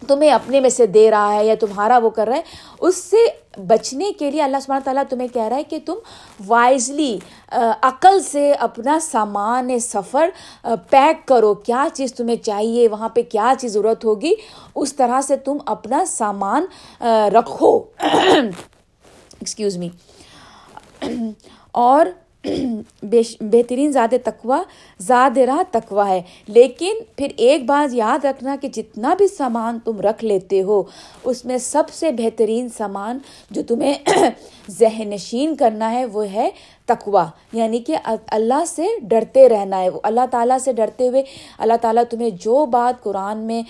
تمہیں 0.08 0.32
اپنے 0.32 0.60
میں 0.60 0.70
سے 0.70 0.86
دے 0.88 1.10
رہا 1.12 1.34
ہے 1.34 1.46
یا 1.46 1.56
تمہارا 1.60 1.98
وہ 1.98 2.10
کر 2.10 2.27
رہا 2.27 2.38
ہے، 2.38 2.41
اس 2.79 2.96
سے 2.96 3.25
بچنے 3.68 4.12
کے 4.20 4.29
لیے 4.32 4.41
اللہ 4.41 4.58
سبحانہ 4.62 4.84
تعالیٰ 4.84 5.03
تمہیں 5.10 5.27
کہہ 5.34 5.44
رہا 5.44 5.58
ہے 5.58 5.63
کہ 5.63 5.79
تم 5.86 5.96
وائزلی 6.48 7.18
عقل 7.82 8.20
سے 8.24 8.51
اپنا 8.60 9.00
سامان، 9.01 9.77
سفر 9.79 10.29
پیک 10.89 11.27
کرو۔ 11.27 11.53
کیا 11.53 11.88
چیز 11.94 12.13
تمہیں 12.13 12.36
چاہیے؟ 12.36 12.88
وہاں 12.88 13.10
پہ 13.10 13.22
کیا 13.29 13.53
چیز 13.60 13.74
ضرورت 13.74 14.06
ہوگی؟ 14.06 14.34
اس 14.75 14.94
طرح 14.96 15.22
سے 15.22 15.36
تم 15.36 15.58
اپنا 15.65 16.03
سامان 16.06 16.65
رکھو۔ 17.36 17.77
ایکسکیوز 18.00 19.77
می 19.77 19.89
اور 21.72 22.06
بہترین 23.42 23.92
زیادہ 23.92 24.16
تقوا 24.24 24.62
زاد 25.00 25.38
راہ 25.38 25.62
تقوا 25.72 26.10
ہے۔ 26.10 26.22
لیکن 26.48 26.94
پھر 27.16 27.28
ایک 27.38 27.66
بات 27.66 27.96
یاد 27.96 28.25
رکھنا 28.25 28.56
کہ 28.62 28.68
جتنا 28.68 29.13
بھی 29.13 29.28
سامان 29.28 29.80
تم 29.80 30.01
رکھ 30.01 30.24
لیتے 30.25 30.62
ہو، 30.62 30.84
اس 31.24 31.46
میں 31.46 31.58
سب 31.58 31.84
سے 31.92 32.12
بہترین 32.12 32.70
سامان 32.70 33.20
جو 33.51 33.62
تمہیں 33.68 33.94
ذہن 34.70 35.10
نشین 35.10 35.56
کرنا 35.56 35.92
ہے، 35.92 36.06
وہ 36.06 36.25
ہے 36.34 36.50
تقوا 36.86 37.25
یعنی 37.54 37.80
کہ 37.80 37.98
اللہ 38.28 38.66
سے 38.68 38.88
ڈرتے 39.01 39.50
رہنا 39.50 39.82
ہے۔ 39.82 39.89
وہ 39.89 40.00
اللہ 40.04 40.25
تعالیٰ 40.32 40.58
سے 40.58 40.74
ڈرتے 40.74 41.08
ہوئے 41.08 41.24
اللہ 41.58 41.74
تعالیٰ 41.82 42.04
تمہیں 42.10 42.30
جو 42.30 42.66
بات 42.66 43.04
قرآن 43.04 43.38
میں 43.38 43.62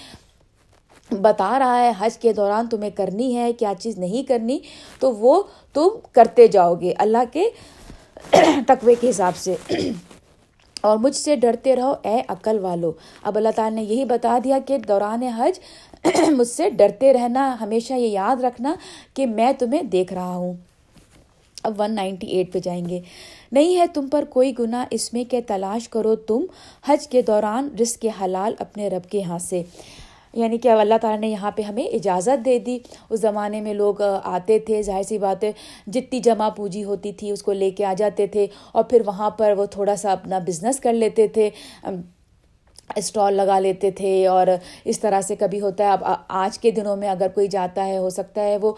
بتا 1.11 1.59
رہا 1.59 1.81
ہے، 1.81 1.91
حج 1.99 2.17
کے 2.17 2.33
دوران 2.33 2.67
تمہیں 2.67 2.89
کرنی 2.89 3.37
ہے، 3.37 3.53
کیا 3.53 3.73
چیز 3.79 3.97
نہیں 3.97 4.23
کرنی، 4.23 4.59
تو 4.99 5.15
وہ 5.15 5.43
تم 5.73 5.87
کرتے 6.11 6.47
جاؤ 6.47 6.75
گے 6.75 6.93
اللہ 6.97 7.17
کے 7.31 7.43
تقوی 8.67 8.95
کے 8.99 9.09
حساب 9.09 9.35
سے۔ 9.35 9.55
اور 10.81 10.97
مجھ 10.97 11.15
سے 11.15 11.35
ڈرتے 11.35 11.75
رہو، 11.75 11.93
اے 12.01 12.21
عقل 12.27 12.59
والو۔ 12.59 12.91
اب 13.23 13.37
اللہ 13.37 13.49
تعالیٰ 13.55 13.79
نے 13.79 13.93
یہی 13.93 14.05
بتا 14.05 14.37
دیا 14.43 14.59
کہ 14.65 14.77
دوران 14.77 15.23
حج 15.23 15.59
مجھ 16.29 16.47
سے 16.47 16.69
ڈرتے 16.69 17.13
رہنا، 17.13 17.55
ہمیشہ 17.61 17.93
یہ 17.93 18.07
یاد 18.07 18.43
رکھنا 18.43 18.75
کہ 19.13 19.25
میں 19.25 19.51
تمہیں 19.59 19.83
دیکھ 19.83 20.13
رہا 20.13 20.35
ہوں۔ 20.35 20.53
اب 21.63 21.81
ون 21.81 21.95
نائنٹی 21.95 22.27
ایٹ 22.27 22.53
پہ 22.53 22.59
جائیں 22.59 22.89
گے۔ 22.89 23.01
نہیں 23.51 23.77
ہے 23.77 23.87
تم 23.87 24.07
پر 24.07 24.25
کوئی 24.29 24.53
گناہ 24.59 24.85
اس 24.91 25.13
میں 25.13 25.23
کہ 25.23 25.41
تلاش 25.47 25.89
کرو 25.89 26.15
تم 26.15 26.45
حج 26.87 27.07
کے 27.07 27.21
دوران 27.21 27.69
رزق 27.81 28.05
حلال 28.21 28.53
اپنے 28.59 28.87
رب 28.87 29.09
کے 29.09 29.21
ہاتھ 29.21 29.43
سے۔ 29.43 29.63
یعنی 30.33 30.57
کہ 30.57 30.67
اللہ 30.67 30.98
تعالیٰ 31.01 31.19
نے 31.19 31.27
یہاں 31.27 31.51
پہ 31.51 31.62
ہمیں 31.62 31.83
اجازت 31.83 32.45
دے 32.45 32.59
دی۔ 32.59 32.77
اس 33.09 33.19
زمانے 33.21 33.62
میں 33.62 33.74
لوگ 33.74 34.01
آتے 34.24 34.59
تھے، 34.59 34.81
ظاہر 34.81 35.03
سی 35.03 35.17
بات 35.17 35.43
ہے، 35.43 35.51
جتنی 35.88 36.19
جمع 36.19 36.50
پوجی 36.50 36.83
ہوتی 36.83 37.12
تھی، 37.12 37.31
اس 37.31 37.43
کو 37.43 37.53
لے 37.53 37.71
کے 37.71 37.86
آ 37.86 37.93
جاتے 37.98 38.27
تھے 38.27 38.48
اور 38.71 38.83
پھر 38.83 39.01
وہاں 39.05 39.29
پر 39.29 39.53
وہ 39.57 39.65
تھوڑا 39.65 39.95
سا 39.95 40.12
اپنا 40.12 40.39
بزنس 40.39 40.79
کر 40.79 40.93
لیتے 40.93 41.27
تھے۔ 41.27 41.50
اسٹال 42.96 43.34
لگا 43.34 43.60
لیتے 43.60 43.91
تھے 43.91 44.27
اور 44.27 44.48
اس 44.86 45.00
طرح 45.00 45.22
سے 45.22 45.36
کبھی 45.36 45.62
ہوتا 45.62 45.84
ہے۔ 45.84 45.89
اب 45.89 46.03
آج 46.27 46.60
کے 46.60 46.72
دنوں 46.72 46.96
میں 46.96 47.10
اگر 47.10 47.27
کوئی 47.34 47.48
جاتا 47.48 47.86
ہے، 47.86 47.98
ہو 47.98 48.10
سکتا 48.10 48.43
ہے 48.43 48.58
وہ 48.58 48.72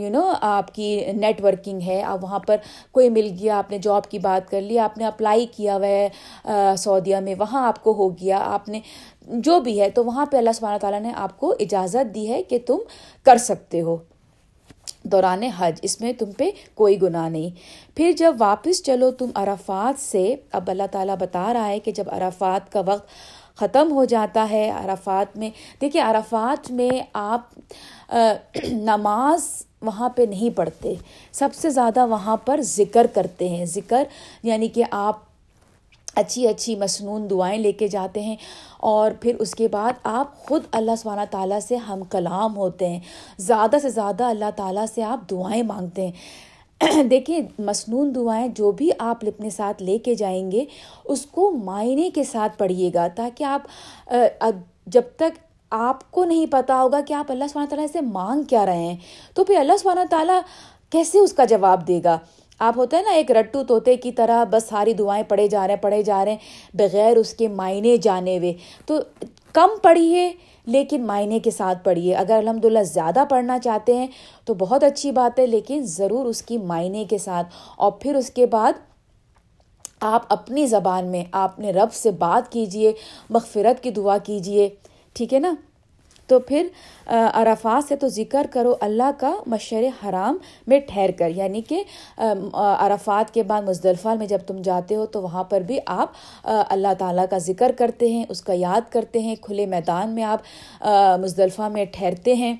یو 0.00 0.10
نو 0.10 0.32
آپ 0.40 0.74
کی 0.74 0.88
نیٹ 1.12 1.42
ورکنگ 1.44 1.80
ہے۔ 1.86 2.00
اب 2.02 2.24
وہاں 2.24 2.38
پر 2.38 2.56
کوئی 2.92 3.10
مل 3.10 3.30
گیا، 3.40 3.58
آپ 3.58 3.70
نے 3.70 3.78
جاب 3.78 4.10
کی 4.10 4.18
بات 4.18 4.50
کر 4.50 4.60
لی، 4.60 4.78
آپ 4.78 4.98
نے 4.98 5.04
اپلائی 5.04 5.46
کیا 5.56 5.76
ہوا 5.76 5.86
ہے 5.86 6.08
سعودیہ 6.78 7.16
میں، 7.16 7.34
وہاں 7.38 7.66
آپ 7.68 7.82
کو 7.84 7.92
ہو 7.92 8.08
گیا۔ 8.10 8.38
آپ 8.44 8.68
نے 8.68 8.80
جو 9.22 9.60
بھی 9.60 9.80
ہے، 9.80 9.90
تو 9.90 10.04
وہاں 10.04 10.26
پہ 10.26 10.36
اللہ 10.36 10.52
سبحانہ 10.54 10.78
تعالیٰ 10.78 11.00
نے 11.00 11.12
آپ 11.16 11.38
کو 11.38 11.54
اجازت 11.60 12.14
دی 12.14 12.28
ہے 12.28 12.42
کہ 12.42 12.58
تم 12.66 12.78
کر 13.24 13.36
سکتے 13.36 13.80
ہو۔ 13.80 13.96
دوران 15.06 15.42
حج، 15.42 15.78
اس 15.82 16.00
میں 16.00 16.12
تم 16.12 16.32
پہ 16.32 16.50
کوئی 16.74 17.02
گناہ 17.02 17.28
نہیں۔ 17.28 17.50
پھر 17.96 18.12
جب 18.12 18.34
واپس 18.38 18.82
چلو 18.82 19.10
تم 19.10 19.30
عرفات 19.34 20.02
سے، 20.02 20.34
اب 20.52 20.70
اللہ 20.70 20.82
تعالیٰ 20.92 21.16
بتا 21.16 21.52
رہا 21.52 21.68
ہے 21.68 21.78
کہ 21.78 21.92
جب 21.92 22.04
عرفات 22.08 22.72
کا 22.72 22.82
وقت 22.86 23.08
ختم 23.56 23.92
ہو 23.92 24.04
جاتا 24.04 24.46
ہے، 24.50 24.70
عرفات 24.70 25.36
میں، 25.36 25.50
دیکھیے 25.80 26.02
عرفات 26.02 26.70
میں 26.70 27.02
آپ 27.12 27.40
نماز 28.72 29.62
وہاں 29.82 30.08
پہ 30.08 30.22
نہیں 30.22 30.56
پڑھتے۔ 30.56 30.94
سب 31.32 31.48
سے 31.54 31.70
زیادہ 31.70 32.06
وہاں 32.06 32.36
پر 32.36 32.60
ذکر 32.62 33.06
کرتے 33.14 33.48
ہیں۔ 33.48 33.64
ذکر 33.64 34.04
یعنی 34.42 34.68
کہ 34.68 34.84
آپ 34.90 35.25
اچھی 36.16 36.46
اچھی 36.48 36.76
مصنون 36.76 37.30
دعائیں 37.30 37.58
لے 37.58 37.72
کے 37.72 37.88
جاتے 37.88 38.20
ہیں 38.22 38.36
اور 38.80 39.10
پھر 39.20 39.36
اس 39.38 39.54
کے 39.54 39.68
بعد 39.68 39.92
آپ 40.02 40.38
خود 40.38 40.62
اللہ 40.72 40.96
سبحانہ 40.98 41.20
تعالیٰ 41.30 41.60
سے 41.60 41.76
ہم 41.76 42.02
کلام 42.04 42.56
ہوتے 42.56 42.88
ہیں۔ 42.88 43.00
زیادہ 43.38 43.76
سے 43.82 43.88
زیادہ 43.88 44.24
اللہ 44.24 44.50
تعالیٰ 44.56 44.84
سے 44.94 45.02
آپ 45.02 45.30
دعائیں 45.30 45.62
مانگتے 45.62 46.06
ہیں۔ 46.06 47.04
دیکھیں 47.10 47.40
مصنون 47.58 48.14
دعائیں 48.14 48.48
جو 48.48 48.70
بھی 48.70 48.90
آپ 48.98 49.24
اپنے 49.26 49.50
ساتھ 49.50 49.82
لے 49.82 49.98
کے 49.98 50.14
جائیں 50.14 50.52
گے، 50.52 50.64
اس 51.04 51.26
کو 51.26 51.50
معنی 51.50 52.10
کے 52.10 52.24
ساتھ 52.24 52.58
پڑھیے 52.58 52.90
گا 52.94 53.08
تاکہ 53.08 53.44
آپ 53.44 53.62
جب 54.86 55.02
تک 55.16 55.38
آپ 55.70 56.10
کو 56.10 56.24
نہیں 56.24 56.46
پتہ 56.46 56.72
ہوگا 56.72 57.00
کہ 57.06 57.14
آپ 57.14 57.30
اللہ 57.30 57.44
سبحانہ 57.48 57.68
تعالیٰ 57.68 57.86
سے 57.92 58.00
مانگ 58.00 58.42
کیا 58.42 58.66
رہے 58.66 58.76
ہیں، 58.76 58.96
تو 59.34 59.44
پھر 59.44 59.56
اللہ 59.56 59.76
سبحانہ 59.76 60.00
تعالیٰ 60.10 60.40
کیسے 60.90 61.18
اس 61.18 61.32
کا 61.32 61.44
جواب 61.44 61.88
دے 61.88 62.00
گا؟ 62.04 62.18
آپ 62.58 62.74
ہوتے 62.76 62.96
ہیں 62.96 63.02
نا، 63.02 63.10
ایک 63.10 63.30
رٹو 63.30 63.62
طوطے 63.64 63.96
کی 63.96 64.12
طرح 64.12 64.44
بس 64.44 64.64
ساری 64.68 64.92
دعائیں 64.92 65.24
پڑھے 65.28 65.48
جا 65.48 65.66
رہے 65.66 65.74
ہیں، 65.74 65.82
پڑھے 65.82 66.02
جا 66.02 66.24
رہے 66.24 66.32
ہیں، 66.32 66.38
بغیر 66.74 67.16
اس 67.16 67.34
کے 67.34 67.48
معنی 67.48 67.96
جانے 67.96 68.38
ہوئے۔ 68.38 68.52
تو 68.86 68.98
کم 69.52 69.68
پڑھیے 69.82 70.32
لیکن 70.66 71.06
معنی 71.06 71.38
کے 71.38 71.50
ساتھ 71.50 71.84
پڑھیے۔ 71.84 72.14
اگر 72.14 72.34
الحمد 72.36 72.64
للہ 72.64 72.82
زیادہ 72.82 73.24
پڑھنا 73.30 73.58
چاہتے 73.58 73.96
ہیں 73.96 74.06
تو 74.44 74.54
بہت 74.54 74.84
اچھی 74.84 75.12
بات 75.12 75.38
ہے، 75.38 75.46
لیکن 75.46 75.80
ضرور 75.82 76.26
اس 76.26 76.42
کی 76.42 76.58
معنی 76.58 77.04
کے 77.04 77.18
ساتھ۔ 77.18 77.46
اور 77.76 77.92
پھر 77.92 78.14
اس 78.14 78.30
کے 78.30 78.46
بعد 78.46 78.72
آپ 80.00 80.22
اپنی 80.28 80.66
زبان 80.66 81.06
میں، 81.06 81.24
آپ 81.32 81.58
نے 81.58 81.70
رب 81.70 81.92
سے 81.92 82.10
بات 82.10 82.52
کیجیے، 82.52 82.92
مغفرت 83.30 83.82
کی 83.82 83.90
دعا 83.90 84.18
کیجیے۔ 84.18 84.68
ٹھیک 85.12 85.34
ہے 85.34 85.38
نا؟ 85.38 85.52
تو 86.26 86.38
پھر 86.38 86.66
عرفات 87.06 87.88
سے 87.88 87.96
تو 87.96 88.08
ذکر 88.08 88.46
کرو 88.50 88.74
اللہ 88.80 89.10
کا 89.18 89.34
مشر 89.46 89.84
حرام 90.04 90.36
میں 90.66 90.80
ٹھہر 90.88 91.10
کر 91.18 91.30
یعنی 91.34 91.60
کہ 91.60 91.82
عرفات 92.54 93.32
کے 93.34 93.42
بعد 93.42 93.62
مزدلفہ 93.62 94.14
میں 94.18 94.26
جب 94.26 94.38
تم 94.46 94.60
جاتے 94.62 94.96
ہو 94.96 95.06
تو 95.06 95.22
وہاں 95.22 95.44
پر 95.44 95.60
بھی 95.60 95.78
آپ 95.86 96.12
اللہ 96.44 96.94
تعالیٰ 96.98 97.24
کا 97.30 97.38
ذکر 97.38 97.72
کرتے 97.78 98.10
ہیں، 98.10 98.24
اس 98.28 98.42
کا 98.42 98.52
یاد 98.56 98.92
کرتے 98.92 99.18
ہیں، 99.18 99.34
کھلے 99.42 99.66
میدان 99.66 100.14
میں 100.14 100.24
آپ 100.24 100.40
مزدلفہ 101.20 101.68
میں 101.72 101.84
ٹھہرتے 101.92 102.34
ہیں، 102.34 102.54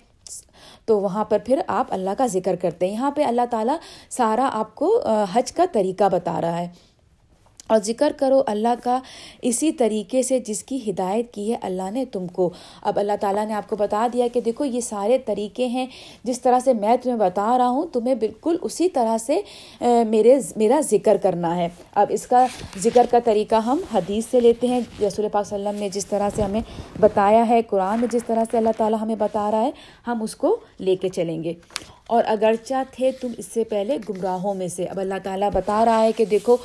تو 0.85 1.01
وہاں 1.01 1.25
پر 1.25 1.39
پھر 1.47 1.61
آپ 1.67 1.93
اللہ 1.93 2.11
کا 2.19 2.27
ذکر 2.27 2.57
کرتے 2.57 2.87
ہیں۔ 2.87 2.93
یہاں 2.93 3.11
پہ 3.11 3.25
اللہ 3.25 3.47
تعالیٰ 3.51 3.77
سارا 4.11 4.49
آپ 4.53 4.75
کو 4.75 4.99
حج 5.33 5.53
کا 5.53 5.65
طریقہ 5.73 6.09
بتا 6.13 6.41
رہا 6.41 6.59
ہے۔ 6.59 6.69
اور 7.67 7.79
ذکر 7.85 8.13
کرو 8.17 8.43
اللہ 8.47 8.75
کا 8.83 9.01
اسی 9.43 9.73
طریقے 9.73 10.23
سے 10.23 10.39
جس 10.39 10.63
کی 10.65 10.91
ہدایت 10.91 11.33
کی 11.33 11.53
ہے 11.53 11.59
اللہ 11.63 11.91
نے 11.91 12.05
تم 12.05 12.27
کو۔ 12.27 12.51
اب 12.83 12.99
اللہ 12.99 13.13
تعالیٰ 13.21 13.47
نے 13.47 13.55
آپ 13.55 13.69
کو 13.71 13.77
بتا 13.77 14.07
دیا 14.13 14.27
کہ 14.33 14.41
دیکھو 14.41 14.65
یہ 14.65 14.81
سارے 14.81 15.19
طریقے 15.19 15.67
ہیں۔ 15.67 15.87
جس 16.25 16.41
طرح 16.41 16.59
سے 16.65 16.73
میں 16.73 16.97
تمہیں 16.97 17.17
بتا 17.17 17.59
رہا 17.59 17.69
ہوں، 17.69 17.87
تمہیں 17.93 18.15
بالکل 18.15 18.57
اسی 18.63 18.89
طرح 18.89 19.19
سے 19.19 19.41
میرے 20.09 20.41
میرا 20.57 20.81
ذکر 20.81 21.17
کرنا 21.17 21.57
ہے۔ 21.57 21.69
اب 21.95 22.07
اس 22.11 22.27
کا 22.27 22.47
ذکر 22.79 23.07
کا 23.11 23.19
طریقہ 23.25 23.55
ہم 23.55 23.79
حدیث 23.95 24.27
سے 24.31 24.41
لیتے 24.41 24.67
ہیں۔ 24.67 24.81
رسول 25.03 25.27
پاک 25.33 25.47
صلی 25.47 25.57
اللہ 25.57 25.69
علیہ 25.69 25.79
وسلم 25.79 25.83
نے 25.83 25.89
جس 25.89 26.07
طرح 26.07 26.29
سے 26.37 26.43
ہمیں 26.43 26.61
بتایا 27.01 27.49
ہے، 27.49 27.63
قرآن 27.63 28.01
میں 28.01 28.09
جس 28.13 28.23
طرح 28.27 28.45
سے 28.51 28.59
اللہ 28.59 28.77
تعالیٰ 28.77 28.99
ہمیں 29.01 29.17
بتا 29.17 29.51
رہا 29.51 29.63
ہے، 29.63 29.71
ہم 30.07 30.23
اس 30.23 30.37
کو 30.37 30.57
لے 30.81 30.97
کے 30.97 31.09
چلیں 31.09 31.45
گے۔ 31.45 31.53
اور 32.07 32.25
اگرچہ 32.27 32.83
تھے 32.91 33.11
تم 33.13 33.29
اس 33.39 33.47
سے 33.47 33.65
پہلے 33.65 33.97
گمراہوں 34.09 34.55
میں 34.55 34.69
سے۔ 34.69 34.85
اب 34.85 35.01
اللہ 35.01 35.15
تعالیٰ 35.23 35.51
بتا 35.53 35.85
رہا 35.85 36.03
ہے 36.03 36.13
کہ 36.13 36.25
دیکھو 36.25 36.57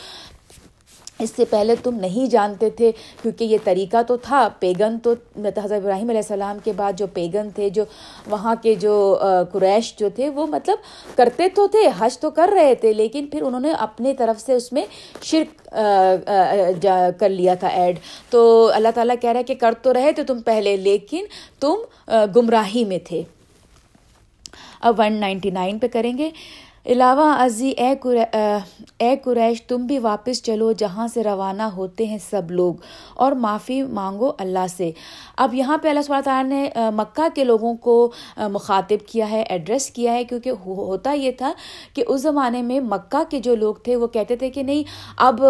اس 1.23 1.31
سے 1.35 1.45
پہلے 1.49 1.75
تم 1.83 1.95
نہیں 2.01 2.29
جانتے 2.31 2.69
تھے، 2.69 2.91
کیونکہ 3.21 3.43
یہ 3.43 3.57
طریقہ 3.63 4.01
تو 4.07 4.17
تھا، 4.17 4.47
پیگن 4.59 4.97
تو 4.99 5.13
حضرت 5.45 5.71
ابراہیم 5.71 6.09
علیہ 6.09 6.21
السلام 6.21 6.57
کے 6.63 6.71
بعد 6.75 6.97
جو 6.97 7.07
پیگن 7.13 7.49
تھے، 7.55 7.69
جو 7.69 7.83
وہاں 8.29 8.55
کے 8.61 8.75
جو 8.75 8.93
قریش 9.51 9.93
جو 9.97 10.09
تھے، 10.15 10.29
وہ 10.29 10.45
مطلب 10.47 10.77
کرتے 11.17 11.47
تو 11.55 11.67
تھے، 11.67 11.87
حج 11.97 12.17
تو 12.19 12.29
کر 12.31 12.49
رہے 12.53 12.75
تھے، 12.75 12.93
لیکن 12.93 13.27
پھر 13.31 13.41
انہوں 13.41 13.61
نے 13.61 13.71
اپنے 13.79 14.13
طرف 14.13 14.41
سے 14.41 14.53
اس 14.53 14.71
میں 14.73 14.85
شرک 15.21 15.69
کر 17.19 17.29
لیا 17.29 17.53
تھا، 17.55 17.67
ایڈ۔ 17.67 17.99
تو 18.29 18.69
اللہ 18.73 18.91
تعالیٰ 18.95 19.15
کہہ 19.21 19.29
رہا 19.29 19.39
ہے 19.39 19.43
کہ 19.43 19.55
کر 19.55 19.73
تو 19.81 19.93
رہے 19.93 20.11
تھے 20.11 20.23
تم 20.23 20.41
پہلے، 20.45 20.75
لیکن 20.77 21.25
تم 21.59 22.11
گمراہی 22.35 22.83
میں 22.85 22.99
تھے۔ 23.05 23.21
اب 24.81 24.99
ون 24.99 25.13
نائنٹی 25.13 25.49
نائن 25.51 25.79
پہ 25.79 25.87
کریں 25.87 26.17
گے۔ 26.17 26.29
علاوہ 26.85 27.25
ازی 27.39 27.69
اے 27.69 27.93
اے 29.00 29.15
قریش، 29.23 29.61
تم 29.67 29.85
بھی 29.88 29.97
واپس 30.00 30.41
چلو 30.43 30.71
جہاں 30.71 31.07
سے 31.07 31.23
روانہ 31.23 31.63
ہوتے 31.75 32.05
ہیں 32.05 32.17
سب 32.29 32.51
لوگ، 32.51 32.75
اور 33.15 33.31
معافی 33.31 33.81
مانگو 33.83 34.31
اللہ 34.39 34.65
سے۔ 34.67 34.91
اب 35.38 35.53
یہاں 35.53 35.77
پہ 35.77 35.89
اللہ 35.89 36.01
صلی 36.01 36.15
تعالیٰ 36.25 36.50
نے 36.50 36.89
مکہ 36.95 37.27
کے 37.35 37.43
لوگوں 37.43 37.75
کو 37.77 38.11
مخاطب 38.51 39.07
کیا 39.07 39.29
ہے، 39.31 39.41
ایڈریس 39.41 39.89
کیا 39.91 40.13
ہے، 40.13 40.23
کیونکہ 40.23 40.50
ہوتا 40.65 41.11
یہ 41.11 41.31
تھا 41.31 41.51
کہ 41.93 42.03
اس 42.07 42.21
زمانے 42.21 42.61
میں 42.61 42.79
مکہ 42.79 43.23
کے 43.29 43.39
جو 43.39 43.55
لوگ 43.55 43.75
تھے 43.83 43.95
وہ 43.95 44.07
کہتے 44.07 44.35
تھے 44.35 44.50
کہ 44.50 44.63
نہیں، 44.63 44.83
اب 45.17 45.43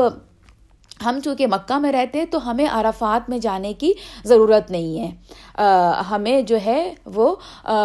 ہم 1.05 1.19
چونکہ 1.23 1.47
مکہ 1.47 1.79
میں 1.79 1.91
رہتے 1.91 2.17
ہیں 2.19 2.25
تو 2.25 2.49
ہمیں 2.49 2.65
عرفات 2.71 3.29
میں 3.29 3.37
جانے 3.37 3.73
کی 3.73 3.93
ضرورت 4.25 4.71
نہیں 4.71 4.99
ہے۔ 4.99 5.61
ہمیں 6.09 6.41
جو 6.41 6.57
ہے 6.65 6.93
وہ 7.05 7.35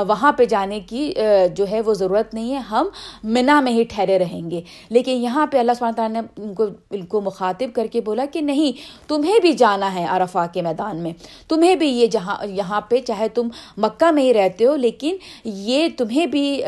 وہاں 0.08 0.32
پہ 0.32 0.44
جانے 0.44 0.80
کی 0.80 1.12
جو 1.56 1.64
ہے 1.70 1.80
وہ 1.80 1.94
ضرورت 1.94 2.34
نہیں 2.34 2.52
ہے۔ 2.52 2.58
ہم 2.58 2.88
منا 3.24 3.60
میں 3.60 3.72
ہی 3.72 3.84
ٹھہرے 3.84 4.18
رہیں 4.18 4.50
گے۔ 4.50 4.60
لیکن 4.88 5.10
یہاں 5.10 5.46
پہ 5.46 5.58
اللہ 5.58 5.72
سبحانہ 5.78 5.96
تعالیٰ 5.96 6.22
نے 6.22 6.42
ان 6.42 6.54
کو 6.54 6.64
ان 6.90 7.04
کو 7.06 7.20
مخاطب 7.20 7.74
کر 7.74 7.86
کے 7.86 8.00
بولا 8.00 8.24
کہ 8.32 8.40
نہیں، 8.40 8.72
تمہیں 9.08 9.38
بھی 9.40 9.52
جانا 9.52 9.94
ہے 9.94 10.04
عرفہ 10.08 10.46
کے 10.52 10.62
میدان 10.62 10.96
میں۔ 10.96 11.12
تمہیں 11.48 11.74
بھی 11.74 11.88
یہ 11.88 12.06
جہاں، 12.06 12.36
یہاں 12.46 12.80
پہ 12.80 13.00
چاہے 13.00 13.28
تم 13.28 13.48
مکہ 13.76 14.10
میں 14.10 14.22
ہی 14.22 14.34
رہتے 14.34 14.66
ہو، 14.66 14.76
لیکن 14.76 15.16
یہ 15.44 15.88
تمہیں 15.96 16.26
بھی 16.26 16.62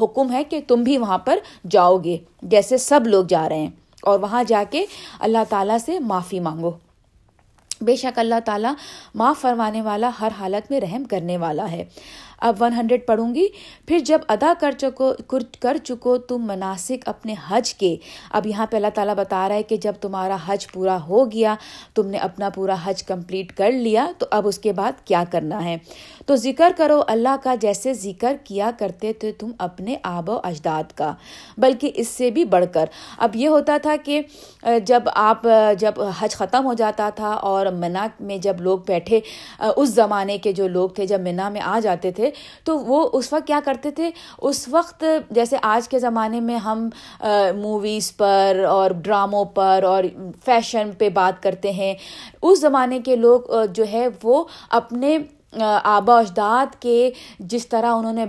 حکم 0.00 0.32
ہے 0.32 0.44
کہ 0.44 0.60
تم 0.68 0.82
بھی 0.82 0.98
وہاں 0.98 1.18
پر 1.18 1.38
جاؤ 1.70 1.96
گے، 1.96 2.16
جیسے 2.42 2.76
سب 2.76 3.00
لوگ 3.06 3.24
جا 3.24 3.48
رہے 3.48 3.58
ہیں۔ 3.58 3.70
اور 4.02 4.18
وہاں 4.18 4.44
جا 4.44 4.64
کے 4.70 4.84
اللہ 5.20 5.38
تعالیٰ 5.48 5.78
سے 5.84 5.98
معافی 5.98 6.40
مانگو۔ 6.40 6.70
بے 7.80 7.96
شک 7.96 8.18
اللہ 8.18 8.40
تعالیٰ 8.44 8.72
معاف 9.14 9.40
فرمانے 9.40 9.82
والا 9.82 10.10
ہر 10.20 10.28
حالت 10.38 10.70
میں 10.70 10.80
رحم 10.80 11.04
کرنے 11.04 11.36
والا 11.36 11.70
ہے۔ 11.70 11.84
اب 12.40 12.56
ون 12.60 12.72
ہنڈریڈ 12.72 13.06
پڑھوں 13.06 13.34
گی۔ 13.34 13.46
پھر 13.88 13.98
جب 13.98 14.20
ادا 14.28 14.52
کر 14.60 14.72
چکو 14.78 15.12
کر 15.60 15.76
چکو 15.84 16.16
تم 16.18 16.46
مناسک 16.46 17.08
اپنے 17.08 17.34
حج 17.48 17.72
کے۔ 17.74 17.94
اب 18.30 18.46
یہاں 18.46 18.66
پہ 18.66 18.76
اللہ 18.76 18.94
تعالیٰ 18.94 19.14
بتا 19.14 19.48
رہا 19.48 19.56
ہے 19.56 19.62
کہ 19.62 19.76
جب 19.76 19.92
تمہارا 20.00 20.36
حج 20.46 20.66
پورا 20.72 20.96
ہو 21.08 21.24
گیا، 21.32 21.54
تم 21.94 22.06
نے 22.06 22.18
اپنا 22.18 22.48
پورا 22.48 22.74
حج 22.84 23.02
کمپلیٹ 23.02 23.52
کر 23.52 23.72
لیا، 23.72 24.06
تو 24.18 24.26
اب 24.30 24.46
اس 24.48 24.58
کے 24.58 24.72
بعد 24.72 25.04
کیا 25.04 25.24
کرنا 25.30 25.64
ہے؟ 25.64 25.76
تو 26.26 26.36
ذکر 26.36 26.72
کرو، 26.76 27.02
اللہ 27.06 27.36
کا 27.42 27.54
جیسے 27.60 27.94
ذکر 27.94 28.36
کیا 28.44 28.70
کرتے 28.78 29.12
تھے 29.12 29.32
تم 29.32 29.50
اپنے 29.58 29.96
آب 30.02 30.30
و 30.30 30.38
اجداد 30.42 30.92
کا، 30.94 31.12
بلکہ 31.58 31.90
اس 31.94 32.08
سے 32.08 32.30
بھی 32.30 32.44
بڑھ 32.44 32.64
کر۔ 32.72 32.86
اب 33.18 33.36
یہ 33.36 33.48
ہوتا 33.48 33.76
تھا 33.82 33.94
کہ 34.04 34.20
جب 34.86 35.02
آپ 35.14 35.46
جب 35.78 36.00
حج 36.18 36.36
ختم 36.36 36.66
ہو 36.66 36.72
جاتا 36.74 37.08
تھا 37.14 37.32
اور 37.48 37.66
منا 37.78 38.06
میں 38.20 38.38
جب 38.38 38.60
لوگ 38.60 38.78
بیٹھے 38.86 39.20
اس 39.76 39.88
زمانے 39.88 40.38
کے 40.38 40.52
جو 40.52 40.68
لوگ 40.68 40.88
تھے، 40.88 41.06
جب 41.06 41.20
منا 41.20 41.48
میں 41.48 41.60
آ 41.60 41.78
جاتے 41.82 42.10
تھے 42.10 42.27
تو 42.64 42.78
وہ 42.78 43.08
اس 43.12 43.32
وقت 43.32 43.46
کیا 43.46 43.60
کرتے 43.64 43.90
تھے؟ 43.90 44.10
اس 44.38 44.68
وقت 44.70 45.04
جیسے 45.30 45.56
آج 45.62 45.88
کے 45.88 45.98
زمانے 45.98 46.40
میں 46.40 46.56
ہم 46.56 46.88
موویز 47.56 48.16
پر 48.16 48.64
اور 48.68 48.90
ڈراموں 48.90 49.44
پر 49.44 49.82
اور 49.86 50.04
فیشن 50.44 50.90
پہ 50.98 51.08
بات 51.08 51.42
کرتے 51.42 51.72
ہیں۔ 51.72 51.94
اس 52.42 52.60
زمانے 52.60 53.00
کے 53.00 53.16
لوگ 53.16 53.40
جو 53.72 53.84
ہے 53.92 54.06
وہ 54.22 54.44
اپنے 54.70 55.18
آبا 55.52 56.18
اجداد 56.18 56.82
کے 56.82 57.10
جس 57.38 57.66
طرح 57.68 57.86
انہوں 57.86 58.12
نے 58.12 58.24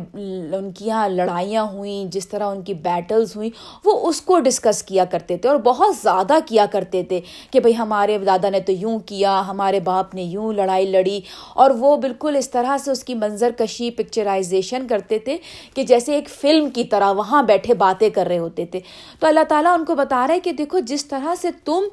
ان 0.58 0.72
کی 0.72 0.86
یہاں 0.86 1.10
لڑائیاں 1.10 1.64
ہوئیں، 1.64 2.06
جس 2.06 2.28
طرح 2.28 2.48
ان 2.48 2.62
کی 2.62 2.74
بیٹلز 2.74 3.36
ہوئیں، 3.36 3.50
وہ 3.86 4.10
اس 4.10 4.22
کو 4.22 4.40
ڈسکس 4.40 4.84
کیا 4.84 5.06
کرتے 5.06 5.38
تھے 5.38 5.50
اور 5.50 5.58
بہت 5.58 5.96
زیادہ 5.96 6.34
کیا 6.46 6.66
کرتے 6.72 7.04
تھے 7.04 7.22
کہ 7.52 7.60
بھئی 7.60 7.76
ہمارے 7.76 8.18
دادا 8.18 8.50
نے 8.50 8.60
تو 8.60 8.72
یوں 8.72 9.00
کیا، 9.00 9.42
ہمارے 9.48 9.80
باپ 9.80 10.16
نے 10.16 10.22
یوں 10.22 10.54
لڑائی 10.54 10.86
لڑی 10.86 11.22
اور 11.54 11.72
وہ 11.72 11.96
بالکل 11.98 12.36
اس 12.36 12.50
طرح 12.50 12.78
سے 12.78 12.92
اس 12.92 13.04
کی 13.04 13.14
منظر 13.14 13.50
کشی 13.58 13.92
پکچرائزیشن 13.92 14.88
کرتے 14.88 15.20
تھے 15.20 15.38
کہ 15.74 15.84
جیسے 15.84 16.16
ایک 16.16 16.30
فلم 16.30 16.70
کی 16.70 16.84
طرح 16.84 17.12
وہاں 17.12 17.44
بیٹھے 17.44 17.74
باتیں 17.74 18.10
کر 18.10 18.28
رہے 18.28 18.38
ہوتے 18.38 18.66
تھے۔ 18.66 18.80
تو 19.20 19.28
اللہ 19.28 19.44
تعالیٰ 19.50 19.74
ان 19.74 19.86
کو 19.86 19.96
بتا 19.96 20.28
رہے 20.28 20.40
کہ 20.40 20.52
دیکھو 20.52 20.80
جس 20.80 21.06
طرح 21.06 21.36
سے 21.42 21.48
تم 21.66 21.84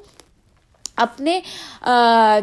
اپنے 0.97 1.39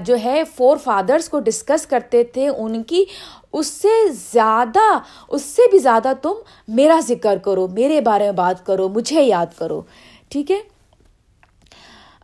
جو 0.05 0.17
ہے 0.25 0.43
فور 0.57 0.77
فادرس 0.85 1.29
کو 1.29 1.41
ڈسکس 1.41 1.87
کرتے 1.87 2.23
تھے، 2.25 2.49
ان 2.49 2.83
کی، 2.83 3.05
اس 3.53 3.67
سے 3.73 3.89
زیادہ، 4.13 4.87
اس 5.29 5.43
سے 5.47 5.69
بھی 5.71 5.79
زیادہ 5.79 6.13
تم 6.23 6.35
میرا 6.77 6.99
ذکر 7.09 7.39
کرو، 7.45 7.67
میرے 7.73 8.01
بارے 8.01 8.25
میں 8.25 8.33
بات 8.37 8.65
کرو، 8.67 8.89
مجھے 8.89 9.23
یاد 9.23 9.59
کرو، 9.59 9.81
ٹھیک 10.29 10.51
ہے؟ 10.51 10.61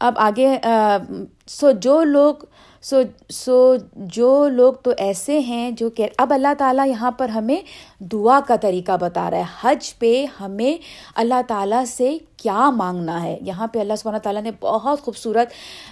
اب 0.00 0.18
آگے 0.18 0.56
سو 1.48 1.70
جو 1.72 2.02
لوگ 2.04 2.34
سو 2.82 3.00
سو 3.30 3.76
جو 3.94 4.48
لوگ 4.48 4.74
تو 4.74 4.92
ایسے 4.98 5.38
ہیں 5.38 5.70
جو 5.70 5.90
کہ 5.90 6.08
اب 6.18 6.32
اللہ 6.34 6.54
تعالیٰ 6.58 6.88
یہاں 6.88 7.10
پر 7.10 7.28
ہمیں 7.28 7.56
دعا 8.00 8.40
کا 8.46 8.56
طریقہ 8.56 8.92
بتا 9.00 9.30
رہا 9.30 9.38
ہے۔ 9.38 9.44
حج 9.62 9.98
پہ 9.98 10.26
ہمیں 10.40 10.82
اللہ 11.14 11.42
تعالیٰ 11.48 11.84
سے 11.84 12.18
کیا 12.36 12.70
مانگنا 12.70 13.22
ہے؟ 13.22 13.38
یہاں 13.40 13.66
پہ 13.66 13.78
اللہ 13.78 13.92
سبحانہ 13.98 14.18
تعالیٰ 14.18 14.42
نے 14.42 14.50
بہت 14.60 15.00
خوبصورت، 15.00 15.48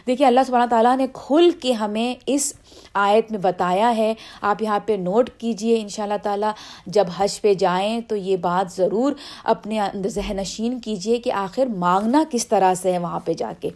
دیکھیے 0.07 0.27
اللہ 0.27 0.41
سبحانہ 0.47 0.67
تعالیٰ 0.71 0.97
نے 0.97 1.07
کھل 1.13 1.51
کے 1.51 1.73
ہمیں 1.73 2.15
اس 2.27 2.53
آیت 2.95 3.31
میں 3.31 3.39
بتایا 3.39 3.97
ہے۔ 3.97 4.15
آپ 4.41 4.63
یہاں 4.63 4.81
پہ 4.87 4.93
نوٹ 4.93 5.31
کیجیے 5.39 5.81
ان 5.81 5.89
شاء 5.89 6.03
اللہ 6.03 6.23
تعالیٰ، 6.23 6.51
جب 6.87 7.05
حج 7.17 7.41
پہ 7.41 7.55
جائیں 7.55 8.01
تو 8.01 8.17
یہ 8.17 8.37
بات 8.37 8.73
ضرور 8.73 9.13
اپنے 9.45 9.81
ذہن 10.07 10.37
نشین 10.37 10.81
کیجیے 10.81 11.19
کہ 11.19 11.33
آخر 11.33 11.67
مانگنا 11.67 12.25
کس 12.31 12.49
طرح 12.49 12.75
سے 12.75 12.93
ہے 12.93 12.99
وہاں 12.99 13.21
پہ 13.21 13.33
جا 13.33 13.53
کے۔ 13.61 13.69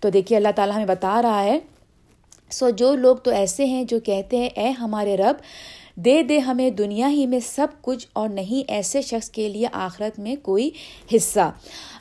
تو 0.00 0.10
دیکھیے 0.10 0.36
اللہ 0.36 0.48
تعالیٰ 0.56 0.74
ہمیں 0.74 0.86
بتا 0.86 1.22
رہا 1.22 1.42
ہے 1.42 1.58
سو 2.52 2.70
جو 2.70 2.94
لوگ 2.94 3.16
تو 3.16 3.30
ایسے 3.30 3.64
ہیں 3.64 3.84
جو 3.84 4.00
کہتے 4.00 4.36
ہیں، 4.36 4.48
اے 4.54 4.70
ہمارے 4.70 5.16
رب، 5.16 5.36
دے 5.96 6.22
دے 6.22 6.38
ہمیں 6.38 6.68
دنیا 6.70 7.08
ہی 7.10 7.26
میں 7.26 7.38
سب 7.46 7.66
کچھ 7.82 8.06
اور 8.12 8.28
نہیں 8.28 8.70
ایسے 8.72 9.02
شخص 9.02 9.28
کے 9.30 9.48
لیے 9.48 9.66
آخرت 9.72 10.18
میں 10.18 10.34
کوئی 10.42 10.70
حصہ۔ 11.14 11.50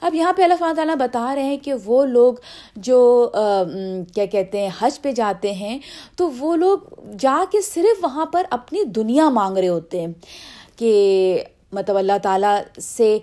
اب 0.01 0.15
یہاں 0.15 0.33
پہ 0.33 0.43
اللہ 0.43 0.73
تعالیٰ 0.75 0.95
بتا 0.95 1.33
رہے 1.35 1.43
ہیں 1.43 1.57
کہ 1.57 1.73
وہ 1.85 2.05
لوگ 2.05 2.33
جو 2.77 3.29
کیا 4.13 4.25
کہتے 4.25 4.61
ہیں، 4.61 4.69
حج 4.79 5.01
پہ 5.01 5.11
جاتے 5.11 5.53
ہیں، 5.53 5.77
تو 6.17 6.29
وہ 6.37 6.55
لوگ 6.55 6.77
جا 7.19 7.37
کے 7.51 7.61
صرف 7.61 8.03
وہاں 8.03 8.25
پر 8.25 8.43
اپنی 8.49 8.83
دنیا 8.95 9.29
مانگ 9.29 9.57
رہے 9.57 9.67
ہوتے 9.67 10.01
ہیں 10.01 10.07
کہ 10.75 11.43
مطلب 11.71 11.97
اللہ 11.97 12.17
تعالیٰ 12.23 12.57
سے 12.81 13.17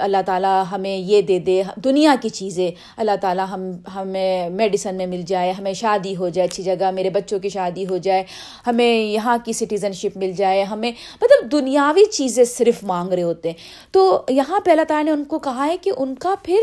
اللہ 0.00 0.22
تعالیٰ 0.26 0.62
ہمیں 0.72 0.96
یہ 0.96 1.22
دے 1.22 1.38
دے، 1.38 1.62
دنیا 1.84 2.14
کی 2.22 2.28
چیزیں، 2.28 2.70
اللہ 2.96 3.16
تعالیٰ 3.20 3.46
ہم، 3.50 3.70
ہمیں 3.94 4.50
میڈیسن 4.50 4.94
میں 4.94 5.06
مل 5.06 5.22
جائے، 5.22 5.50
ہمیں 5.50 5.72
شادی 5.72 6.16
ہو 6.16 6.28
جائے 6.28 6.48
اچھی 6.48 6.62
جگہ، 6.62 6.90
میرے 6.90 7.10
بچوں 7.10 7.38
کی 7.38 7.48
شادی 7.48 7.86
ہو 7.86 7.96
جائے، 7.96 8.22
ہمیں 8.66 8.92
یہاں 8.94 9.36
کی 9.44 9.52
سٹیزن 9.52 9.92
شپ 9.92 10.16
مل 10.16 10.32
جائے، 10.32 10.62
ہمیں 10.62 10.90
مطلب 11.22 11.52
دنیاوی 11.52 12.04
چیزیں 12.04 12.44
صرف 12.44 12.84
مانگ 12.84 13.12
رہے 13.12 13.22
ہوتے 13.22 13.48
ہیں۔ 13.48 13.56
تو 13.92 14.22
یہاں 14.28 14.60
پہ 14.60 14.70
اللہ 14.70 14.88
تعالیٰ 14.88 15.04
نے 15.04 15.10
ان 15.10 15.24
کو 15.24 15.38
کہا 15.38 15.66
ہے 15.66 15.76
کہ 15.76 15.92
ان 15.96 16.14
کا 16.14 16.34
پھر 16.42 16.58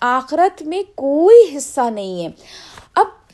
آخرت 0.00 0.62
میں 0.62 0.82
کوئی 0.94 1.56
حصہ 1.56 1.90
نہیں 1.90 2.24
ہے۔ 2.24 2.28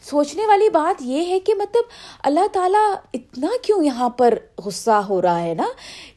سوچنے 0.02 0.46
والی 0.46 0.68
بات 0.68 1.02
یہ 1.02 1.26
ہے 1.26 1.40
کہ 1.40 1.54
مطلب 1.54 1.84
اللہ 2.24 2.46
تعالیٰ 2.52 2.94
اتنا 3.14 3.48
کیوں 3.62 3.84
یہاں 3.84 4.08
پر 4.08 4.34
غصہ 4.64 4.90
ہو 4.90 5.22
رہا 5.22 5.42
ہے 5.42 5.54
نا 5.54 5.66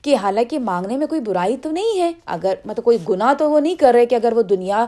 کہ 0.01 0.15
حالانکہ 0.15 0.59
مانگنے 0.59 0.97
میں 0.97 1.07
کوئی 1.07 1.21
برائی 1.21 1.57
تو 1.57 1.71
نہیں 1.71 1.99
ہے۔ 1.99 2.11
اگر 2.25 2.53
مطلب 2.65 2.85
کوئی 2.85 2.97
گناہ 3.09 3.33
تو 3.33 3.51
وہ 3.51 3.59
نہیں 3.59 3.75
کر 3.75 3.91
رہے 3.93 4.05
کہ 4.05 4.15
اگر 4.15 4.33
وہ 4.33 4.41
دنیا 4.41 4.85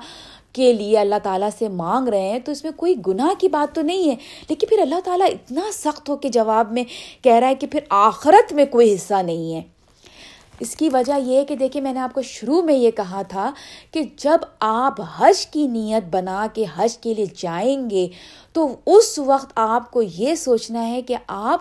کے 0.51 0.73
لیے 0.73 0.97
اللہ 0.97 1.15
تعالیٰ 1.23 1.49
سے 1.59 1.67
مانگ 1.67 2.07
رہے 2.07 2.29
ہیں 2.29 2.39
تو 2.39 2.51
اس 2.51 2.63
میں 2.63 2.71
کوئی 2.75 2.95
گناہ 3.07 3.29
کی 3.37 3.47
بات 3.47 3.75
تو 3.75 3.81
نہیں 3.81 4.09
ہے۔ 4.09 4.15
لیکن 4.49 4.67
پھر 4.67 4.79
اللہ 4.79 4.99
تعالیٰ 5.03 5.27
اتنا 5.27 5.61
سخت 5.73 6.09
ہو 6.09 6.15
کے 6.15 6.29
جواب 6.29 6.71
میں 6.71 6.83
کہہ 7.23 7.33
رہا 7.33 7.47
ہے 7.47 7.55
کہ 7.55 7.67
پھر 7.67 7.79
آخرت 7.89 8.53
میں 8.53 8.65
کوئی 8.65 8.93
حصہ 8.93 9.13
نہیں 9.13 9.55
ہے۔ 9.55 9.76
اس 10.59 10.75
کی 10.75 10.89
وجہ 10.89 11.19
یہ 11.19 11.37
ہے 11.37 11.45
کہ 11.45 11.55
دیکھیں 11.55 11.81
میں 11.81 11.93
نے 11.93 11.99
آپ 11.99 12.13
کو 12.13 12.21
شروع 12.21 12.61
میں 12.61 12.73
یہ 12.73 12.91
کہا 12.91 13.21
تھا 13.21 13.51
کہ 13.91 14.01
جب 14.17 14.37
آپ 14.59 14.93
حج 15.17 15.47
کی 15.47 15.67
نیت 15.67 16.15
بنا 16.15 16.47
کے 16.53 16.65
حج 16.75 16.97
کے 16.97 17.13
لیے 17.13 17.25
جائیں 17.37 17.89
گے، 17.89 18.07
تو 18.53 18.75
اس 18.85 19.19
وقت 19.19 19.51
آپ 19.55 19.91
کو 19.91 20.01
یہ 20.01 20.35
سوچنا 20.35 20.87
ہے 20.87 21.01
کہ 21.01 21.15
آپ 21.27 21.59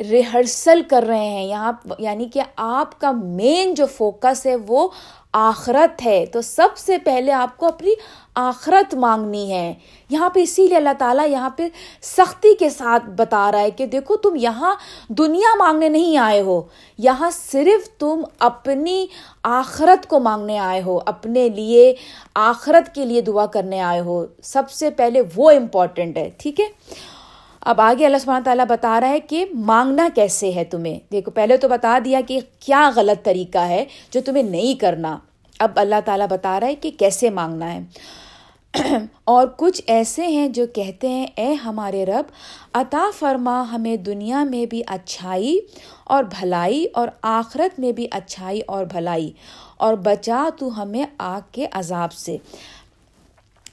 ریہرسل 0.00 0.82
کر 0.90 1.02
رہے 1.02 1.28
ہیں۔ 1.28 1.44
یہاں 1.44 1.72
یعنی 1.98 2.28
کہ 2.28 2.40
آپ 2.56 3.00
کا 3.00 3.10
مین 3.10 3.74
جو 3.74 3.86
فوکس 3.86 4.46
ہے 4.46 4.56
وہ 4.56 4.88
آخرت 5.32 6.06
ہے۔ 6.06 6.26
تو 6.26 6.40
سب 6.40 6.68
سے 6.76 6.98
پہلے 6.98 7.32
آپ 7.32 7.56
کو 7.56 7.66
اپنی 7.66 7.90
آخرت 8.36 8.94
مانگنی 8.94 9.52
ہے۔ 9.52 9.74
یہاں 10.10 10.30
پہ 10.30 10.40
اسی 10.40 10.66
لیے 10.66 10.76
اللہ 10.76 10.90
تعالیٰ 10.98 11.28
یہاں 11.28 11.50
پہ 11.50 11.68
سختی 12.02 12.54
کے 12.54 12.70
ساتھ 12.70 13.06
بتا 13.06 13.52
رہا 13.52 13.60
ہے 13.60 13.70
کہ 13.70 13.86
دیکھو 13.86 14.16
تم 14.16 14.36
یہاں 14.36 14.74
دنیا 15.08 15.56
مانگنے 15.58 15.88
نہیں 15.88 16.16
آئے 16.16 16.40
ہو۔ 16.40 16.62
یہاں 16.98 17.30
صرف 17.30 17.98
تم 17.98 18.20
اپنی 18.38 19.06
آخرت 19.42 20.06
کو 20.06 20.20
مانگنے 20.20 20.58
آئے 20.58 20.82
ہو، 20.82 20.98
اپنے 21.06 21.48
لیے 21.48 21.94
آخرت 22.34 22.94
کے 22.94 23.04
لیے 23.04 23.20
دعا 23.20 23.46
کرنے 23.46 23.80
آئے 23.80 24.00
ہو۔ 24.00 24.26
سب 24.42 24.70
سے 24.70 24.90
پہلے 24.90 25.22
وہ 25.36 25.50
امپورٹنٹ 25.50 26.16
ہے، 26.16 26.30
ٹھیک 26.38 26.60
ہے؟ 26.60 26.66
اب 27.60 27.80
آگے 27.80 28.06
اللہ 28.06 28.16
سبحانہ 28.20 28.44
تعالیٰ 28.44 28.64
بتا 28.68 29.00
رہا 29.00 29.08
ہے 29.08 29.20
کہ 29.20 29.44
مانگنا 29.54 30.08
کیسے 30.14 30.52
ہے 30.52 30.64
تمہیں۔ 30.64 31.00
دیکھو، 31.12 31.30
پہلے 31.30 31.56
تو 31.56 31.68
بتا 31.68 31.98
دیا 32.04 32.20
کہ 32.28 32.40
کیا 32.60 32.90
غلط 32.96 33.24
طریقہ 33.24 33.58
ہے 33.58 33.84
جو 34.10 34.20
تمہیں 34.24 34.42
نہیں 34.42 34.80
کرنا۔ 34.80 35.18
اب 35.58 35.70
اللہ 35.76 35.94
تعالیٰ 36.04 36.26
بتا 36.30 36.60
رہا 36.60 36.66
ہے 36.66 36.74
کہ 36.74 36.90
کیسے 36.98 37.30
مانگنا 37.30 37.74
ہے۔ 37.74 37.80
اور 39.24 39.46
کچھ 39.56 39.80
ایسے 39.86 40.26
ہیں 40.26 40.46
جو 40.48 40.66
کہتے 40.74 41.08
ہیں، 41.08 41.26
اے 41.36 41.52
ہمارے 41.54 42.04
رب، 42.06 42.30
عطا 42.74 43.04
فرما 43.18 43.62
ہمیں 43.72 43.96
دنیا 43.96 44.42
میں 44.44 44.64
بھی 44.66 44.82
اچھائی 44.86 45.58
اور 46.04 46.24
بھلائی 46.30 46.84
اور 46.94 47.08
آخرت 47.22 47.78
میں 47.80 47.92
بھی 47.92 48.06
اچھائی 48.10 48.60
اور 48.66 48.84
بھلائی، 48.92 49.30
اور 49.76 49.94
بچا 50.04 50.48
تو 50.58 50.68
ہمیں 50.82 51.04
آگ 51.18 51.40
کے 51.52 51.66
عذاب 51.72 52.12
سے۔ 52.14 52.36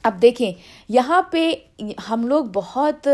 اب 0.04 0.22
دیکھیں، 0.22 0.52
یہاں 0.90 1.22
پہ 1.32 1.52
ہم 2.10 2.28
لوگ 2.28 2.46
بہت 2.54 3.08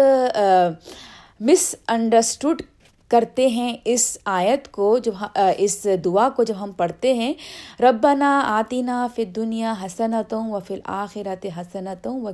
مس 1.41 1.73
انڈرسٹوڈ 1.87 2.61
کرتے 3.09 3.47
ہیں 3.47 3.75
اس 3.85 4.17
آیت 4.25 4.71
کو 4.71 4.97
جب 4.97 5.23
اس 5.57 5.87
دعا 6.05 6.27
کو 6.35 6.43
جب 6.43 6.55
ہم 6.59 6.71
پڑھتے 6.77 7.13
ہیں، 7.13 7.33
ربنا 7.79 8.31
آتینا 8.47 9.05
فی 9.15 9.25
دنیا 9.25 9.73
حسنتوں 9.85 10.43
و 10.51 10.59
فی 10.67 10.73
الآخرت 10.73 11.45
حسنتوں 11.57 12.19
و 12.21 12.29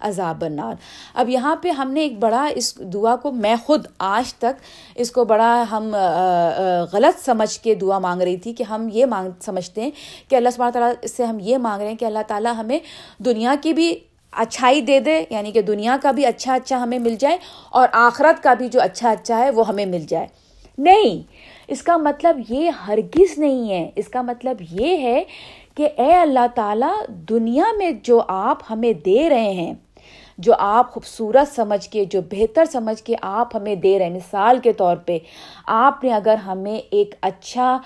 عذاب 0.00 0.44
النار۔ 0.44 0.74
اب 1.14 1.28
یہاں 1.30 1.54
پہ 1.62 1.70
ہم 1.70 1.90
نے 1.92 2.00
ایک 2.00 2.18
بڑا 2.18 2.44
اس 2.54 2.74
دعا 2.92 3.14
کو، 3.16 3.32
میں 3.32 3.54
خود 3.66 3.86
آج 3.98 4.34
تک 4.34 4.62
اس 4.94 5.10
کو 5.10 5.24
بڑا 5.24 5.64
ہم 5.70 5.94
غلط 6.92 7.24
سمجھ 7.24 7.58
کے 7.60 7.74
دعا 7.74 7.98
مانگ 7.98 8.22
رہی 8.22 8.36
تھی 8.36 8.52
کہ 8.52 8.62
ہم 8.62 8.88
یہ 8.92 9.06
مانگ 9.06 9.30
سمجھتے 9.44 9.82
ہیں 9.82 9.90
کہ 10.28 10.36
اللہ 10.36 10.48
سبحانہ 10.54 10.72
تعالیٰ 10.72 10.92
سے 11.16 11.24
ہم 11.24 11.38
یہ 11.40 11.58
مانگ 11.58 11.80
رہے 11.80 11.88
ہیں 11.88 11.96
کہ 11.96 12.04
اللہ 12.04 12.26
تعالیٰ 12.28 12.54
ہمیں 12.58 12.78
دنیا 13.24 13.54
کی 13.62 13.72
بھی 13.72 13.94
اچھائی 14.36 14.80
دے 14.80 15.00
دے 15.00 15.24
یعنی 15.30 15.52
کہ 15.52 15.62
دنیا 15.62 15.96
کا 16.02 16.10
بھی 16.10 16.26
اچھا 16.26 16.54
اچھا 16.54 16.82
ہمیں 16.82 16.98
مل 16.98 17.16
جائے 17.18 17.38
اور 17.70 17.88
آخرت 17.92 18.42
کا 18.42 18.54
بھی 18.54 18.68
جو 18.68 18.80
اچھا 18.80 19.10
اچھا 19.10 19.38
ہے 19.38 19.50
وہ 19.50 19.66
ہمیں 19.68 19.86
مل 19.86 20.04
جائے۔ 20.08 20.26
نہیں، 20.78 21.22
اس 21.68 21.82
کا 21.82 21.96
مطلب 21.96 22.40
یہ 22.48 22.70
ہرگز 22.88 23.38
نہیں 23.38 23.70
ہے۔ 23.70 23.90
اس 23.96 24.08
کا 24.08 24.22
مطلب 24.22 24.56
یہ 24.70 24.96
ہے 24.96 25.22
کہ 25.74 25.88
اے 25.96 26.12
اللہ 26.12 26.46
تعالیٰ، 26.54 26.94
دنیا 27.28 27.64
میں 27.78 27.90
جو 28.02 28.22
آپ 28.28 28.58
ہمیں 28.70 28.92
دے 28.92 29.28
رہے 29.30 29.52
ہیں، 29.52 29.74
جو 30.38 30.52
آپ 30.58 30.92
خوبصورت 30.92 31.54
سمجھ 31.56 31.88
کے، 31.90 32.04
جو 32.04 32.20
بہتر 32.30 32.64
سمجھ 32.64 33.02
کے 33.02 33.14
آپ 33.22 33.56
ہمیں 33.56 33.74
دے 33.74 33.98
رہے 33.98 34.06
ہیں، 34.06 34.14
مثال 34.14 34.58
کے 34.58 34.72
طور 34.72 34.96
پہ، 34.96 35.18
آپ 35.66 36.04
نے 36.04 36.12
اگر 36.12 36.34
ہمیں 36.34 36.78
ایک 36.90 37.14
اچھا 37.20 37.78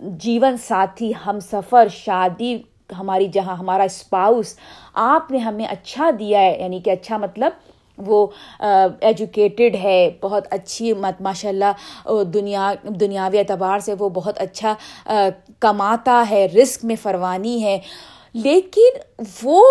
جیون 0.00 0.56
ساتھی، 0.56 1.12
ہم 1.26 1.40
سفر، 1.40 1.88
شادی 1.88 2.56
ہماری 2.98 3.28
جہاں 3.28 3.56
ہمارا 3.56 3.82
اسپاؤس 3.82 4.54
آپ 4.94 5.30
نے 5.30 5.38
ہمیں 5.38 5.66
اچھا 5.66 6.10
دیا 6.18 6.40
ہے 6.40 6.56
یعنی 6.60 6.80
کہ 6.80 6.90
اچھا 6.90 7.16
مطلب 7.16 7.52
وہ 7.96 8.26
ایجوکیٹڈ 9.00 9.76
ہے، 9.82 10.10
بہت 10.20 10.46
اچھی 10.50 10.92
ماشاء 11.20 11.48
اللہ 11.48 12.08
دنیا، 12.24 12.72
دنیاوی 12.84 13.38
اعتبار 13.38 13.78
سے 13.78 13.94
وہ 13.98 14.08
بہت 14.08 14.38
اچھا 14.40 14.74
کماتا 15.60 16.24
ہے 16.30 16.46
رسک 16.46 16.84
میں 16.84 16.96
فروانی 17.02 17.62
ہے۔ 17.64 17.78
لیکن 18.32 18.98
وہ 19.42 19.62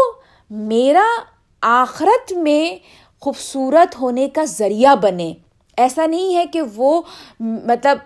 میرا 0.49 1.05
آخرت 1.61 2.33
میں 2.33 2.75
خوبصورت 3.21 3.99
ہونے 4.01 4.29
کا 4.29 4.43
ذریعہ 4.43 4.95
بنے۔ 4.95 5.33
ایسا 5.77 6.05
نہیں 6.05 6.35
ہے 6.35 6.45
کہ 6.45 6.61
وہ 6.75 7.01
مطلب 7.39 7.97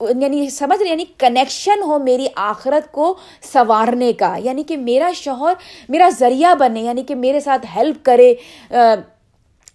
یعنی 0.00 0.48
سمجھ 0.50 0.82
رہے 0.82 0.90
یعنی 0.90 1.04
کنیکشن 1.18 1.82
ہو 1.82 1.98
میری 1.98 2.26
آخرت 2.36 2.90
کو 2.92 3.14
سنوارنے 3.52 4.12
کا 4.12 4.34
یعنی 4.44 4.62
کہ 4.62 4.76
میرا 4.76 5.10
شوہر 5.14 5.54
میرا 5.88 6.08
ذریعہ 6.18 6.54
بنے 6.54 6.80
یعنی 6.80 7.02
کہ 7.02 7.14
میرے 7.14 7.40
ساتھ 7.40 7.66
ہیلپ 7.76 8.04
کرے 8.04 8.32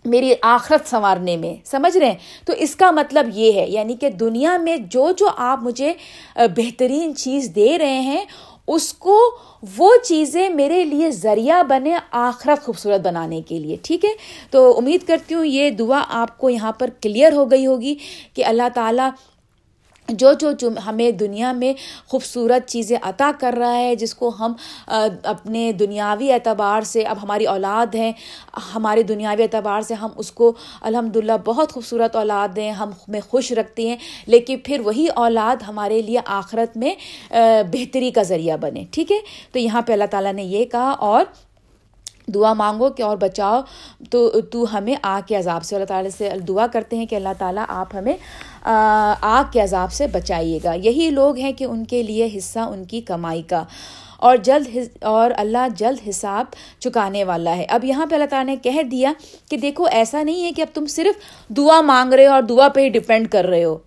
میری 0.05 0.33
آخرت 0.41 0.89
سنوارنے 0.89 1.35
میں، 1.37 1.53
سمجھ 1.65 1.97
رہے 1.97 2.07
ہیں؟ 2.07 2.45
تو 2.45 2.53
اس 2.57 2.75
کا 2.75 2.91
مطلب 2.91 3.29
یہ 3.33 3.53
ہے 3.53 3.65
یعنی 3.69 3.95
کہ 3.95 4.09
دنیا 4.09 4.55
میں 4.57 4.75
جو 4.91 5.09
جو 5.17 5.29
آپ 5.37 5.63
مجھے 5.63 5.93
بہترین 6.35 7.15
چیز 7.15 7.49
دے 7.55 7.77
رہے 7.77 7.99
ہیں، 8.01 8.23
اس 8.67 8.93
کو 8.93 9.17
وہ 9.77 9.91
چیزیں 10.03 10.49
میرے 10.49 10.83
لیے 10.85 11.09
ذریعہ 11.11 11.61
بنے 11.69 11.95
آخرت 12.11 12.63
خوبصورت 12.65 13.01
بنانے 13.01 13.41
کے 13.47 13.59
لیے، 13.59 13.77
ٹھیک 13.83 14.05
ہے؟ 14.05 14.11
تو 14.51 14.77
امید 14.77 15.07
کرتی 15.07 15.35
ہوں 15.35 15.45
یہ 15.45 15.69
دعا 15.69 16.03
آپ 16.21 16.37
کو 16.37 16.49
یہاں 16.49 16.71
پر 16.71 16.89
کلیئر 17.01 17.33
ہو 17.33 17.49
گئی 17.51 17.65
ہوگی 17.67 17.95
کہ 18.33 18.45
اللہ 18.45 18.69
تعالیٰ 18.73 19.09
جو 20.11 20.31
جو 20.33 20.69
ہمیں 20.85 21.09
دنیا 21.11 21.51
میں 21.51 21.73
خوبصورت 22.07 22.67
چیزیں 22.69 22.97
عطا 23.01 23.31
کر 23.39 23.55
رہا 23.57 23.75
ہے، 23.75 23.95
جس 23.95 24.13
کو 24.15 24.31
ہم 24.39 24.53
اپنے 24.87 25.71
دنیاوی 25.79 26.31
اعتبار 26.31 26.81
سے، 26.81 27.03
اب 27.03 27.23
ہماری 27.23 27.45
اولاد 27.47 27.95
ہیں، 27.95 28.11
ہمارے 28.73 29.03
دنیاوی 29.03 29.43
اعتبار 29.43 29.81
سے 29.81 29.93
ہم 29.93 30.09
اس 30.17 30.31
کو 30.31 30.51
الحمد 30.81 31.15
للہ 31.15 31.37
بہت 31.45 31.71
خوبصورت 31.71 32.15
اولاد 32.15 32.57
ہیں، 32.57 32.71
ہم 32.71 32.89
ہمیں 33.07 33.19
خوش 33.21 33.51
رکھتے 33.51 33.87
ہیں، 33.89 33.97
لیکن 34.27 34.57
پھر 34.65 34.81
وہی 34.85 35.07
اولاد 35.15 35.63
ہمارے 35.67 36.01
لیے 36.01 36.19
آخرت 36.25 36.77
میں 36.77 36.93
بہتری 37.71 38.11
کا 38.11 38.23
ذریعہ 38.23 38.57
بنے، 38.57 38.83
ٹھیک 38.91 39.11
ہے؟ 39.11 39.17
تو 39.51 39.59
یہاں 39.59 39.81
پہ 39.81 39.93
اللہ 39.93 40.11
تعالیٰ 40.11 40.33
نے 40.33 40.43
یہ 40.43 40.65
کہا 40.65 40.91
اور 40.99 41.25
دعا 42.33 42.53
مانگو 42.53 42.89
کہ 42.89 43.03
اور 43.03 43.17
بچاؤ، 43.17 43.61
تو 44.09 44.41
تو 44.41 44.77
ہمیں 44.77 44.95
آگ 45.01 45.21
کے 45.27 45.35
عذاب 45.35 45.63
سے، 45.63 45.75
اللہ 45.75 45.85
تعالیٰ 45.85 46.11
سے 46.17 46.29
دعا 46.47 46.67
کرتے 46.67 46.97
ہیں 46.97 47.05
کہ 47.05 47.15
اللہ 47.15 47.29
تعالیٰ 47.37 47.65
آپ 47.67 47.95
ہمیں 47.95 48.15
آگ 49.21 49.43
کے 49.51 49.61
عذاب 49.61 49.93
سے 49.93 50.07
بچائیے 50.07 50.59
گا۔ 50.63 50.73
یہی 50.73 51.09
لوگ 51.09 51.37
ہیں 51.37 51.51
کہ 51.51 51.63
ان 51.63 51.85
کے 51.85 52.03
لیے 52.03 52.29
حصہ 52.37 52.59
ان 52.59 52.85
کی 52.85 53.01
کمائی 53.01 53.41
کا۔ 53.41 53.63
اور 54.17 54.37
جلد 54.37 54.77
اور 55.01 55.31
اللہ 55.37 55.67
جلد 55.75 56.09
حساب 56.09 56.45
چکانے 56.79 57.23
والا 57.23 57.55
ہے۔ 57.55 57.65
اب 57.69 57.85
یہاں 57.85 58.05
پہ 58.05 58.15
اللہ 58.15 58.25
تعالیٰ 58.25 58.55
نے 58.55 58.55
کہہ 58.55 58.83
دیا 58.83 59.13
کہ 59.49 59.57
دیکھو، 59.57 59.85
ایسا 59.91 60.23
نہیں 60.23 60.43
ہے 60.43 60.51
کہ 60.51 60.61
اب 60.61 60.75
تم 60.75 60.85
صرف 60.85 61.49
دعا 61.53 61.81
مانگ 61.81 62.13
رہے 62.13 62.27
ہو 62.27 62.31
اور 62.31 62.41
دعا 62.41 62.67
پہ 62.67 62.81
ہی 62.81 62.89
ڈپینڈ 62.89 63.29
کر 63.29 63.45
رہے 63.45 63.63
ہو۔ 63.63 63.77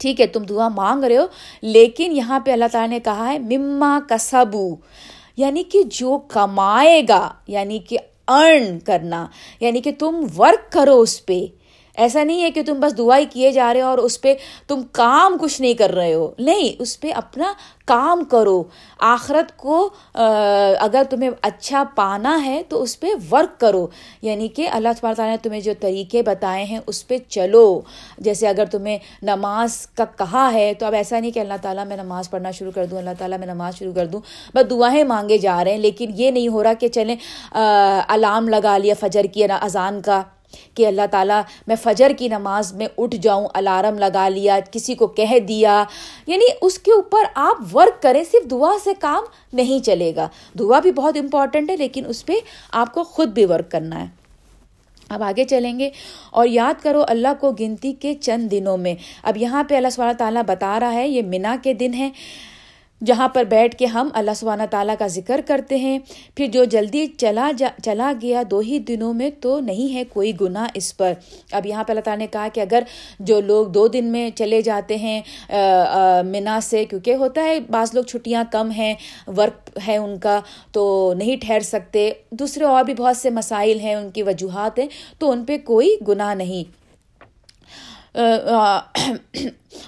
ٹھیک 0.00 0.20
ہے، 0.20 0.26
تم 0.26 0.42
دعا 0.42 0.68
مانگ 0.68 1.04
رہے 1.04 1.16
ہو، 1.16 1.26
لیکن 1.62 2.12
یہاں 2.12 2.40
پہ 2.40 2.52
اللہ 2.52 2.64
تعالیٰ 2.72 2.88
نے 2.88 3.00
کہا 3.00 3.32
ہے، 3.32 3.38
مما 3.38 4.00
کسبو 4.08 4.76
یعنی 5.38 5.62
کہ 5.62 5.82
جو 5.90 6.18
کمائے 6.18 7.02
گا 7.08 7.28
یعنی 7.46 7.78
کہ 7.78 7.98
ارن 8.28 8.78
کرنا 8.78 9.26
یعنی 9.60 9.80
کہ 9.80 9.90
تم 9.98 10.24
ورک 10.36 10.72
کرو 10.72 11.00
اس 11.00 11.26
پہ 11.26 11.40
ایسا 11.98 12.24
نہیں 12.24 12.42
ہے 12.42 12.50
کہ 12.50 12.62
تم 12.66 12.80
بس 12.80 12.98
دعائی 12.98 13.24
کیے 13.24 13.52
جا 13.52 13.74
رہے 13.74 13.80
ہو 13.80 13.86
اور 13.86 13.98
اس 13.98 14.20
پہ 14.20 14.34
تم 14.66 14.80
کام 14.92 15.36
کچھ 15.40 15.60
نہیں 15.60 15.74
کر 15.74 15.90
رہے 15.90 16.14
ہو۔ 16.14 16.30
نہیں، 16.38 16.76
اس 16.78 17.00
پہ 17.00 17.12
اپنا 17.12 17.52
کام 17.84 18.24
کرو۔ 18.24 18.62
آخرت 18.98 19.56
کو 19.56 19.90
اگر 20.80 21.02
تمہیں 21.10 21.30
اچھا 21.42 21.84
پانا 21.96 22.44
ہے 22.44 22.62
تو 22.68 22.82
اس 22.82 23.00
پہ 23.00 23.06
ورک 23.32 23.60
کرو۔ 23.60 23.86
یعنی 24.22 24.48
کہ 24.48 24.68
اللہ 24.72 24.88
تعالیٰ 25.00 25.14
تعالیٰ 25.16 25.34
نے 25.34 25.38
تمہیں 25.42 25.60
جو 25.60 25.72
طریقے 25.80 26.22
بتائے 26.22 26.64
ہیں 26.64 26.78
اس 26.86 27.08
پہ 27.08 27.18
چلو۔ 27.28 27.80
جیسے 28.18 28.48
اگر 28.48 28.64
تمہیں 28.64 28.98
نماز 29.22 29.86
کا 29.86 30.04
کہا 30.04 30.50
ہے 30.52 30.72
تو 30.78 30.86
اب 30.86 30.94
ایسا 30.94 31.20
نہیں 31.20 31.30
کہ 31.30 31.40
اللہ 31.40 31.54
تعالیٰ 31.62 31.86
میں 31.86 31.96
نماز 31.96 32.30
پڑھنا 32.30 32.50
شروع 32.50 32.72
کر 32.74 32.84
دوں، 32.84 32.98
اللہ 32.98 33.10
تعالیٰ 33.18 33.38
میں 33.38 33.46
نماز 33.46 33.78
شروع 33.78 33.92
کر 33.92 34.06
دوں۔ 34.06 34.20
بس 34.54 34.70
دعائیں 34.70 35.04
مانگے 35.04 35.38
جا 35.38 35.64
رہے 35.64 35.70
ہیں، 35.70 35.78
لیکن 35.78 36.10
یہ 36.14 36.30
نہیں 36.30 36.48
ہو 36.48 36.62
رہا 36.62 36.72
کہ 36.72 36.88
چلیں 36.88 37.16
الارم 38.08 38.48
لگا 38.48 38.78
لیا 38.78 38.94
فجر 39.00 39.24
کی، 39.24 39.44
اذان 39.44 40.00
کا۔ 40.02 40.22
کہ 40.74 40.86
اللہ 40.86 41.02
تعالیٰ 41.10 41.40
میں 41.66 41.76
فجر 41.82 42.12
کی 42.18 42.28
نماز 42.28 42.72
میں 42.72 42.88
اٹھ 42.98 43.16
جاؤں، 43.16 43.48
الارم 43.54 43.98
لگا 43.98 44.28
لیا، 44.28 44.58
کسی 44.70 44.94
کو 44.94 45.06
کہہ 45.06 45.38
دیا۔ 45.38 45.84
یعنی 46.26 46.44
اس 46.62 46.78
کے 46.78 46.92
اوپر 46.92 47.22
آپ 47.34 47.76
ورک 47.76 48.02
کریں، 48.02 48.24
صرف 48.24 48.50
دعا 48.50 48.72
سے 48.84 48.90
کام 49.00 49.24
نہیں 49.52 49.84
چلے 49.84 50.12
گا۔ 50.16 50.28
دعا 50.58 50.80
بھی 50.80 50.92
بہت 50.92 51.16
امپورٹنٹ 51.16 51.70
ہے، 51.70 51.76
لیکن 51.76 52.04
اس 52.08 52.26
پہ 52.26 52.32
آپ 52.72 52.94
کو 52.94 53.04
خود 53.04 53.28
بھی 53.28 53.44
ورک 53.44 53.70
کرنا 53.70 54.00
ہے۔ 54.00 54.06
اب 55.08 55.22
آگے 55.22 55.44
چلیں 55.44 55.78
گے۔ 55.78 55.90
اور 56.30 56.46
یاد 56.46 56.82
کرو 56.82 57.04
اللہ 57.08 57.28
کو 57.40 57.50
گنتی 57.50 57.92
کے 57.92 58.14
چند 58.14 58.50
دنوں 58.50 58.76
میں۔ 58.76 58.94
اب 59.22 59.36
یہاں 59.36 59.64
پہ 59.64 59.76
اللہ 59.76 59.88
سب 59.88 60.02
تعالیٰ 60.18 60.42
بتا 60.46 60.80
رہا 60.80 60.92
ہے، 60.92 61.08
یہ 61.08 61.22
منا 61.22 61.56
کے 61.62 61.74
دن 61.74 61.94
ہے 61.94 62.10
جہاں 63.00 63.28
پر 63.28 63.44
بیٹھ 63.44 63.76
کے 63.76 63.86
ہم 63.86 64.08
اللہ 64.12 64.30
سبحانہ 64.36 64.62
تعالیٰ 64.70 64.94
کا 64.98 65.06
ذکر 65.06 65.40
کرتے 65.46 65.76
ہیں۔ 65.76 65.98
پھر 66.36 66.46
جو 66.46 66.64
جلدی 66.64 67.06
چلا 67.18 67.50
جا، 67.58 67.68
چلا 67.84 68.12
گیا، 68.22 68.42
دو 68.50 68.58
ہی 68.58 68.78
دنوں 68.78 69.14
میں 69.14 69.30
تو 69.40 69.58
نہیں 69.60 69.94
ہے 69.94 70.02
کوئی 70.04 70.32
گناہ 70.40 70.66
اس 70.74 70.96
پر۔ 70.96 71.12
اب 71.52 71.66
یہاں 71.66 71.84
پہ 71.84 71.92
اللہ 71.92 72.00
تعالیٰ 72.00 72.18
نے 72.18 72.26
کہا 72.32 72.48
کہ 72.54 72.60
اگر 72.60 72.82
جو 73.20 73.40
لوگ 73.40 73.66
دو 73.66 73.86
دن 73.88 74.04
میں 74.04 74.28
چلے 74.30 74.60
جاتے 74.62 74.96
ہیں 74.96 75.20
منا 76.24 76.58
سے، 76.62 76.84
کیونکہ 76.84 77.14
ہوتا 77.14 77.44
ہے 77.44 77.58
بعض 77.60 77.94
لوگ 77.94 78.04
چھٹیاں 78.04 78.44
کم 78.52 78.70
ہیں، 78.70 78.94
ورک 79.36 79.78
ہے 79.86 79.96
ان 79.96 80.18
کا 80.18 80.38
تو 80.72 81.12
نہیں 81.18 81.36
ٹھہر 81.36 81.60
سکتے۔ 81.60 82.10
دوسرے 82.30 82.64
اور 82.64 82.84
بھی 82.84 82.94
بہت 82.94 83.16
سے 83.16 83.30
مسائل 83.30 83.80
ہیں، 83.80 83.94
ان 83.94 84.10
کی 84.10 84.22
وجوہات 84.22 84.78
ہیں، 84.78 84.86
تو 85.18 85.30
ان 85.30 85.44
پہ 85.44 85.58
کوئی 85.64 85.94
گناہ 86.08 86.34
نہیں۔ 86.34 86.76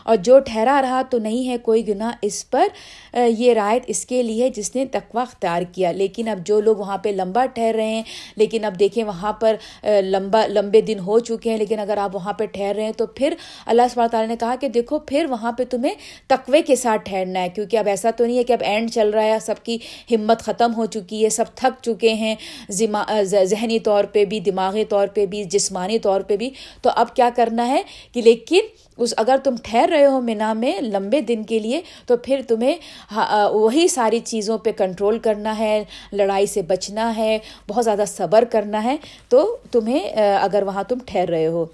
اور 0.04 0.16
جو 0.16 0.38
ٹھہرا 0.38 0.80
رہا 0.82 1.02
تو 1.10 1.18
نہیں 1.18 1.48
ہے 1.48 1.56
کوئی 1.58 1.86
گناہ 1.88 2.12
اس 2.22 2.50
پر 2.50 2.68
یہ 3.16 3.52
رائت 3.54 3.84
اس 3.86 4.04
کے 4.06 4.22
لیے 4.22 4.48
جس 4.54 4.74
نے 4.76 4.84
تقوی 4.86 5.20
اختیار 5.20 5.62
کیا۔ 5.72 5.92
لیکن 5.92 6.28
اب 6.28 6.38
جو 6.46 6.60
لوگ 6.60 6.76
وہاں 6.76 6.98
پہ 6.98 7.08
لمبا 7.08 7.44
ٹھہر 7.46 7.74
رہے 7.74 7.88
ہیں، 7.88 8.02
لیکن 8.36 8.64
اب 8.64 8.78
دیکھیں 8.80 9.02
وہاں 9.04 9.32
پر 9.32 9.56
لمبا، 10.02 10.44
لمبے 10.46 10.80
دن 10.80 10.98
ہو 10.98 11.18
چکے 11.18 11.50
ہیں، 11.50 11.58
لیکن 11.58 11.78
اگر 11.78 11.96
آپ 11.96 12.14
وہاں 12.14 12.32
پہ 12.32 12.46
ٹھہر 12.46 12.74
رہے 12.74 12.84
ہیں 12.84 12.92
تو 12.92 13.06
پھر 13.06 13.34
اللہ 13.66 13.82
سب 13.90 14.06
تعالیٰ 14.10 14.28
نے 14.28 14.36
کہا 14.40 14.54
کہ 14.60 14.68
دیکھو، 14.68 14.98
پھر 14.98 15.26
وہاں 15.30 15.52
پہ 15.52 15.64
تمہیں 15.70 15.94
تقوے 16.26 16.62
کے 16.62 16.76
ساتھ 16.76 17.02
ٹھہرنا 17.04 17.42
ہے، 17.42 17.48
کیونکہ 17.48 17.76
اب 17.76 17.86
ایسا 17.86 18.10
تو 18.10 18.26
نہیں 18.26 18.38
ہے 18.38 18.44
کہ 18.44 18.52
اب 18.52 18.62
اینڈ 18.62 18.90
چل 18.90 19.10
رہا 19.10 19.24
ہے، 19.24 19.38
سب 19.40 19.64
کی 19.64 19.78
ہمت 20.10 20.42
ختم 20.42 20.74
ہو 20.76 20.86
چکی 20.86 21.24
ہے، 21.24 21.30
سب 21.30 21.44
تھک 21.54 21.82
چکے 21.82 22.12
ہیں 22.14 22.34
ذہنی 22.70 23.78
طور 23.78 24.04
پہ 24.04 24.24
بھی، 24.24 24.40
دماغی 24.40 24.84
طور 24.84 25.08
پہ 25.14 25.26
بھی، 25.26 25.42
جسمانی 25.46 25.98
طور 25.98 26.20
پہ 26.20 26.36
بھی۔ 26.36 26.50
تو 26.82 26.90
اب 26.96 27.14
کیا 27.16 27.30
کرنا 27.36 27.68
ہے 27.68 27.82
کہ 28.12 28.22
لیکن 28.22 28.66
اس 29.00 29.14
اگر 29.16 29.36
تم 29.44 29.54
ٹھہر 29.62 29.88
رہے 29.90 30.06
ہو 30.06 30.20
منا 30.20 30.52
میں 30.52 30.80
لمبے 30.80 31.20
دن 31.20 31.42
کے 31.42 31.58
لیے، 31.58 31.80
تو 32.06 32.16
پھر 32.16 32.40
تمہیں 32.48 32.76
وہی 33.52 33.88
ساری 33.88 34.18
چیزوں 34.24 34.58
پہ 34.58 34.72
کنٹرول 34.76 35.18
کرنا 35.18 35.58
ہے، 35.58 35.82
لڑائی 36.12 36.46
سے 36.46 36.62
بچنا 36.62 37.16
ہے، 37.16 37.38
بہت 37.68 37.84
زیادہ 37.84 38.04
صبر 38.06 38.44
کرنا 38.50 38.84
ہے۔ 38.84 38.96
تو 39.28 39.56
تمہیں 39.72 40.00
اگر 40.42 40.62
وہاں 40.62 40.84
تم 40.88 40.98
ٹھہر 41.06 41.28
رہے 41.28 41.46
ہو۔ 41.46 41.64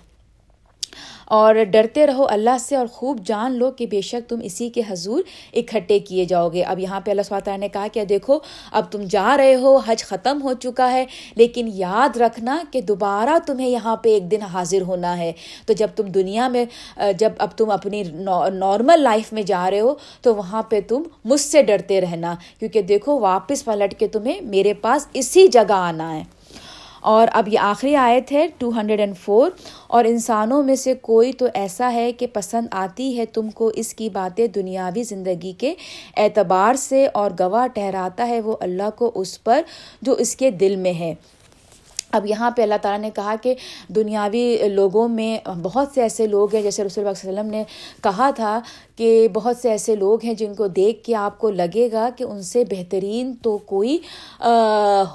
اور 1.26 1.54
ڈرتے 1.70 2.06
رہو 2.06 2.26
اللہ 2.28 2.56
سے 2.60 2.76
اور 2.76 2.86
خوب 2.86 3.20
جان 3.24 3.52
لو 3.52 3.70
کہ 3.70 3.86
بے 3.86 4.00
شک 4.00 4.28
تم 4.28 4.38
اسی 4.42 4.68
کے 4.70 4.82
حضور 4.88 5.22
اکٹھے 5.54 5.98
کیے 5.98 6.24
جاؤ 6.24 6.48
گے۔ 6.48 6.62
اب 6.62 6.78
یہاں 6.78 7.00
پہ 7.00 7.10
اللہ 7.10 7.22
تعالیٰ 7.28 7.58
نے 7.58 7.68
کہا 7.68 7.86
کہ 7.92 8.04
دیکھو، 8.04 8.38
اب 8.72 8.92
تم 8.92 9.02
جا 9.02 9.36
رہے 9.36 9.54
ہو، 9.54 9.76
حج 9.76 10.04
ختم 10.04 10.42
ہو 10.42 10.52
چکا 10.52 10.92
ہے، 10.92 11.04
لیکن 11.36 11.70
یاد 11.74 12.16
رکھنا 12.16 12.62
کہ 12.70 12.80
دوبارہ 12.80 13.38
تمہیں 13.46 13.68
یہاں 13.68 13.96
پہ 13.96 14.08
ایک 14.08 14.30
دن 14.30 14.42
حاضر 14.42 14.82
ہونا 14.82 15.18
ہے۔ 15.18 15.32
تو 15.66 15.72
جب 15.72 15.88
تم 15.96 16.04
دنیا 16.04 16.48
میں، 16.48 16.64
جب 17.18 17.32
اب 17.38 17.48
تم 17.56 17.70
اپنی 17.70 18.02
نارمل 18.50 19.00
لائف 19.00 19.32
میں 19.32 19.42
جا 19.42 19.70
رہے 19.70 19.80
ہو، 19.80 19.94
تو 20.22 20.34
وہاں 20.34 20.62
پہ 20.62 20.80
تم 20.88 21.02
مجھ 21.24 21.40
سے 21.40 21.62
ڈرتے 21.62 22.00
رہنا۔ 22.00 22.34
کیونکہ 22.58 22.82
دیکھو، 22.82 23.18
واپس 23.20 23.64
پلٹ 23.64 23.98
کے 23.98 24.06
تمہیں 24.06 24.40
میرے 24.40 24.74
پاس 24.74 25.06
اسی 25.12 25.46
جگہ 25.46 25.72
آنا 25.72 26.16
ہے۔ 26.16 26.24
اور 27.06 27.28
اب 27.32 27.48
یہ 27.48 27.58
آخری 27.58 27.96
آیت 27.96 28.32
ہے 28.32 28.46
ٹو 28.58 28.68
ہنڈریڈ 28.68 29.00
اینڈ 29.00 29.16
فور 29.16 29.50
اور 29.86 30.04
انسانوں 30.04 30.62
میں 30.62 30.74
سے 30.74 30.94
کوئی 30.94 31.32
تو 31.32 31.46
ایسا 31.54 31.92
ہے 31.92 32.12
کہ 32.12 32.26
پسند 32.32 32.66
آتی 32.70 33.18
ہے 33.18 33.26
تم 33.26 33.50
کو 33.50 33.70
اس 33.74 33.94
کی 33.94 34.08
باتیں 34.08 34.46
دنیاوی 34.46 35.02
زندگی 35.02 35.52
کے 35.52 35.74
اعتبار 36.16 36.74
سے 36.74 37.06
اور 37.14 37.30
گواہ 37.40 37.66
ٹھہراتا 37.66 38.28
ہے 38.28 38.40
وہ 38.40 38.56
اللہ 38.60 38.90
کو 38.96 39.12
اس 39.14 39.44
پر 39.44 39.62
جو 40.02 40.12
اس 40.12 40.36
کے 40.36 40.50
دل 40.50 40.76
میں 40.76 40.92
ہے۔ 40.92 41.14
اب 42.10 42.26
یہاں 42.26 42.50
پہ 42.50 42.62
اللہ 42.62 42.74
تعالیٰ 42.82 43.00
نے 43.00 43.10
کہا 43.14 43.34
کہ 43.42 43.54
دنیاوی 43.88 44.68
لوگوں 44.68 45.08
میں 45.08 45.48
بہت 45.62 45.88
سے 45.94 46.02
ایسے 46.02 46.26
لوگ 46.26 46.54
ہیں 46.54 46.62
جیسے 46.62 46.84
رسول 46.84 47.06
اللہ 47.06 47.18
علیہ 47.20 47.40
وسلم 47.40 47.50
نے 47.50 47.64
کہا 48.02 48.30
تھا 48.30 48.60
کہ 48.98 49.26
بہت 49.34 49.56
سے 49.56 49.70
ایسے 49.70 49.94
لوگ 49.96 50.24
ہیں 50.24 50.34
جن 50.34 50.54
کو 50.54 50.66
دیکھ 50.66 51.02
کے 51.04 51.14
آپ 51.16 51.38
کو 51.38 51.50
لگے 51.50 51.88
گا 51.92 52.08
کہ 52.16 52.24
ان 52.24 52.42
سے 52.42 52.64
بہترین 52.70 53.32
تو 53.42 53.56
کوئی 53.72 53.96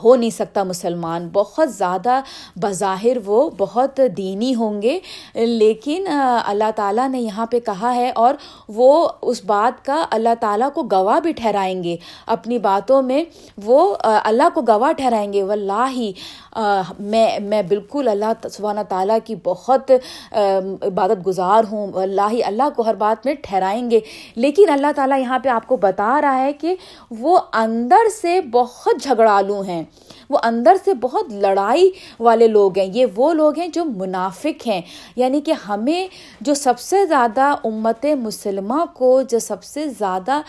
ہو 0.04 0.16
نہیں 0.16 0.30
سکتا 0.30 0.64
مسلمان۔ 0.64 1.28
بہت 1.34 1.74
زیادہ 1.74 2.20
بظاہر 2.62 3.18
وہ 3.26 3.50
بہت 3.58 4.00
دینی 4.18 4.54
ہوں 4.56 4.82
گے، 4.82 4.98
لیکن 5.36 6.06
اللہ 6.46 6.72
تعالیٰ 6.76 7.08
نے 7.10 7.20
یہاں 7.20 7.46
پہ 7.52 7.60
کہا 7.60 7.96
ہے 7.96 8.10
اور 8.16 8.34
وہ 8.76 9.08
اس 9.22 9.44
بات 9.46 9.84
کا 9.86 10.04
اللہ 10.12 10.36
تعالیٰ 10.40 10.70
کو 10.74 10.84
گواہ 10.92 11.20
بھی 11.20 11.32
ٹھہرائیں 11.32 11.84
گے۔ 11.84 11.96
اپنی 12.36 12.58
باتوں 12.60 13.02
میں 13.02 13.24
وہ 13.66 13.96
اللہ 14.04 14.50
کو 14.54 14.62
گواہ 14.68 14.92
ٹھہرائیں 14.92 15.32
گے۔ 15.34 15.44
واللہ 15.44 15.88
ہی 15.96 16.12
میں 17.00 17.40
میں 17.40 17.62
بالکل 17.64 18.08
اللہ 18.08 18.48
سبحانہ 18.52 18.80
تعالیٰ 18.90 19.18
کی 19.26 19.36
بہت 19.44 19.92
عبادت 20.32 21.26
گزار 21.28 21.64
ہوں۔ 21.72 21.88
اللہ 22.02 22.28
ہی 22.32 22.44
اللہ 22.44 22.70
کو 22.76 22.84
ہر 22.86 22.96
بات 22.96 23.26
میں 23.26 23.34
ٹھہرائیں 23.44 23.71
گے۔ 23.92 24.00
لیکن 24.36 24.70
اللہ 24.70 24.92
تعالیٰ 24.96 25.20
یہاں 25.20 25.40
پہ 25.40 25.50
آپ 25.50 25.68
کو 25.68 25.78
بتا 25.78 26.22
رہا 26.22 26.38
ہے 26.38 26.54
کہ 26.54 26.76
وہ 27.12 27.40
اندر 27.54 28.10
سے 28.22 28.42
بہت 28.42 29.04
جھگڑالو 29.04 29.62
ہیں۔ 29.62 29.84
وہ 30.30 30.38
اندر 30.44 30.76
سے 30.86 30.94
بہت 30.94 31.34
لڑائی 31.34 31.92
والے 32.20 32.48
لوگ 32.48 32.78
ہیں۔ 32.78 32.88
یہ 32.94 33.06
وہ 33.16 33.34
لوگ 33.34 33.60
ہیں 33.60 33.68
جو 33.68 33.86
منافق 33.86 34.68
ہیں۔ 34.68 34.82
یعنی 35.16 35.42
کہ 35.42 35.52
ہمیں 35.52 36.08
جو 36.42 36.54
سب 36.54 36.80
سے 36.80 37.06
زیادہ 37.06 37.56
امت 37.64 38.06
مسلمہ 38.06 38.86
کو 38.94 39.22
جو 39.22 39.40
سب 39.40 39.64
سے 39.64 39.88
زیادہ 39.88 40.42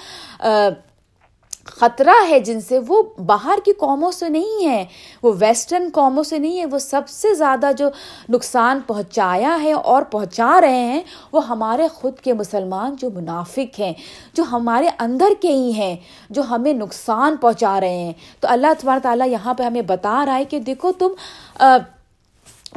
خطرہ 1.66 2.14
ہے 2.28 2.40
جن 2.40 2.60
سے 2.60 2.78
وہ 2.88 3.02
باہر 3.18 3.58
کی 3.64 3.72
قوموں 3.72 4.10
سے 4.10 4.28
نہیں 4.28 4.66
ہے 4.66 4.84
وہ 5.22 5.32
ویسٹرن 5.38 5.88
قوموں 5.92 6.22
سے 6.22 6.38
نہیں 6.38 6.60
ہے 6.60 6.66
وہ 6.66 6.78
سب 6.78 7.08
سے 7.08 7.34
زیادہ 7.34 7.70
جو 7.78 7.88
نقصان 8.28 8.80
پہنچایا 8.86 9.58
ہے 9.62 9.72
اور 9.72 10.02
پہنچا 10.02 10.60
رہے 10.60 10.84
ہیں، 10.84 11.02
وہ 11.32 11.48
ہمارے 11.48 11.88
خود 11.88 12.18
کے 12.18 12.32
مسلمان 12.32 12.96
جو 12.98 13.10
منافق 13.10 13.80
ہیں، 13.80 13.92
جو 14.34 14.44
ہمارے 14.52 14.88
اندر 14.98 15.32
کے 15.40 15.52
ہی 15.52 15.72
ہیں، 15.72 15.96
جو 16.30 16.42
ہمیں 16.50 16.72
نقصان 16.72 17.36
پہنچا 17.36 17.80
رہے 17.80 17.96
ہیں۔ 17.96 18.12
تو 18.40 18.48
اللہ 18.50 18.66
تبارک 18.78 19.02
تعالیٰ 19.02 19.28
یہاں 19.28 19.54
پہ 19.54 19.62
ہمیں 19.62 19.82
بتا 19.82 20.26
رہا 20.26 20.36
ہے 20.36 20.44
کہ 20.44 20.58
دیکھو 20.58 20.92
تم 20.92 21.08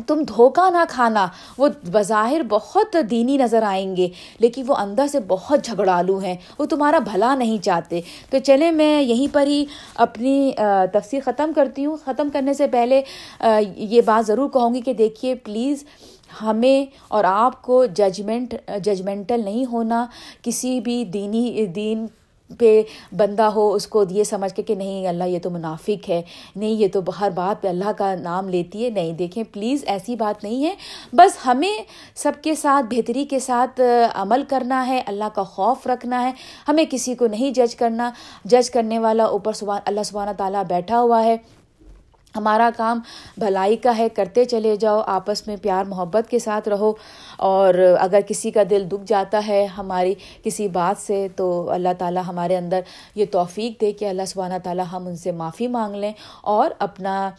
تم 0.08 0.22
دھوکہ 0.28 0.70
نہ 0.72 0.84
کھانا، 0.90 1.26
وہ 1.58 1.68
بظاہر 1.92 2.42
بہت 2.50 2.96
دینی 3.12 3.38
نظر 3.38 3.64
آئیں 3.64 3.96
گے، 3.98 4.08
لیکن 4.40 4.64
وہ 4.68 4.76
اندر 4.76 5.08
سے 5.08 5.20
بہت 5.28 5.66
جھگڑالو 5.66 6.18
ہیں، 6.18 6.36
وہ 6.60 6.66
تمہارا 6.66 7.00
بھلا 7.00 7.34
نہیں 7.36 7.64
چاہتے۔ 7.64 8.02
تو 8.30 8.38
چلے 8.44 8.72
میں 8.72 9.02
یہیں 9.02 9.34
پر 9.34 9.48
ہی 9.48 9.64
اپنی 9.96 10.52
تفسیر 10.94 11.20
ختم 11.26 11.52
کرتی 11.56 11.86
ہوں۔ 11.86 11.98
ختم 12.06 12.30
کرنے 12.34 12.54
سے 12.54 12.68
پہلے 12.68 13.02
یہ 13.76 14.02
بات 14.06 14.28
ضرور 14.28 14.50
کہوں 14.50 14.74
گی 14.76 14.82
کہ 14.82 14.94
دیکھیے، 14.94 15.36
پلیز 15.36 15.84
ہمیں 16.42 16.86
اور 17.08 17.24
آپ 17.24 17.62
کو 17.62 17.86
ججمنٹ، 17.86 18.54
ججمنٹل 18.84 19.44
نہیں 19.46 19.66
ہونا، 19.72 20.06
کسی 20.42 20.80
بھی 20.80 21.04
دینی، 21.06 21.66
دین 21.66 22.06
پہ 22.60 22.84
بندہ 23.16 23.44
ہو 23.44 23.74
اس 23.74 23.88
کو 23.88 24.04
یہ 24.10 24.24
سمجھ 24.24 24.54
کے 24.54 24.64
کہ 24.64 24.76
نہیں، 24.76 25.08
اللہ 25.08 25.24
یہ 25.24 25.40
تو 25.40 25.50
منافق 25.50 26.10
ہے، 26.10 26.22
نہیں 26.56 26.70
یہ 26.70 26.88
تو 26.94 27.00
ہر 27.20 27.30
بات 27.30 27.62
پہ 27.62 27.68
اللہ 27.68 27.92
کا 27.98 28.16
نام 28.16 28.50
لیتی 28.50 28.86
ہے، 28.86 28.90
نہیں، 28.90 29.14
دیکھیں 29.14 29.44
پلیز 29.52 29.84
ایسی 29.88 30.16
بات 30.16 30.44
نہیں 30.44 30.66
ہے۔ 30.66 30.76
بس 31.14 31.46
ہمیں 31.46 31.84
سب 32.16 32.32
کے 32.42 32.56
ساتھ 32.56 32.86
بہتری 32.96 33.26
کے 33.26 33.40
ساتھ 33.40 33.82
عمل 34.16 34.44
کرنا 34.48 34.88
ہے، 34.88 35.02
اللہ 35.06 35.30
کا 35.36 35.44
خوف 35.44 35.88
رکھنا 35.88 36.24
ہے۔ 36.24 36.32
ہمیں 36.68 36.86
کسی 36.90 37.16
کو 37.16 37.28
نہیں 37.28 37.52
جج 37.52 37.76
کرنا۔ 37.76 38.12
جج 38.46 38.70
کرنے 38.70 39.00
والا 39.00 39.26
اوپر 39.26 39.54
سبحان، 39.54 39.82
اللہ 39.86 40.04
سبحانہ 40.06 40.32
تعالیٰ 40.38 40.64
بیٹھا 40.64 41.02
ہوا 41.02 41.24
ہے۔ 41.24 41.38
ہمارا 42.36 42.70
کام 42.78 43.00
بھلائی 43.38 43.76
کا 43.76 43.98
ہے، 43.98 44.10
کرتے 44.10 44.46
چلے 44.46 44.76
جاؤ، 44.76 45.02
آپس 45.06 45.48
میں 45.48 45.58
پیار 45.62 45.86
محبت 45.86 46.30
کے 46.30 46.40
ساتھ 46.40 46.70
رہو۔ 46.70 46.94
اور 47.38 47.74
اگر 48.00 48.20
کسی 48.28 48.52
کا 48.52 48.62
دل 48.70 48.86
دکھ 48.92 49.04
جاتا 49.08 49.42
ہے 49.48 49.66
ہماری 49.66 50.14
کسی 50.44 50.68
بات 50.68 51.02
سے، 51.02 51.28
تو 51.36 51.72
اللہ 51.72 51.90
تعالیٰ 51.98 52.24
ہمارے 52.28 52.58
اندر 52.58 52.80
یہ 53.16 53.26
توفیق 53.32 53.82
دے 53.82 53.92
کہ 53.92 54.10
اللہ 54.10 54.22
سبحانہ 54.28 54.54
تعالیٰ 54.64 54.86
ہم 54.92 55.08
ان 55.08 55.16
سے 55.16 55.32
معافی 55.32 55.68
مانگ 55.68 55.96
لیں۔ 55.96 56.14
اور 56.42 56.72
اپنا 56.80 57.32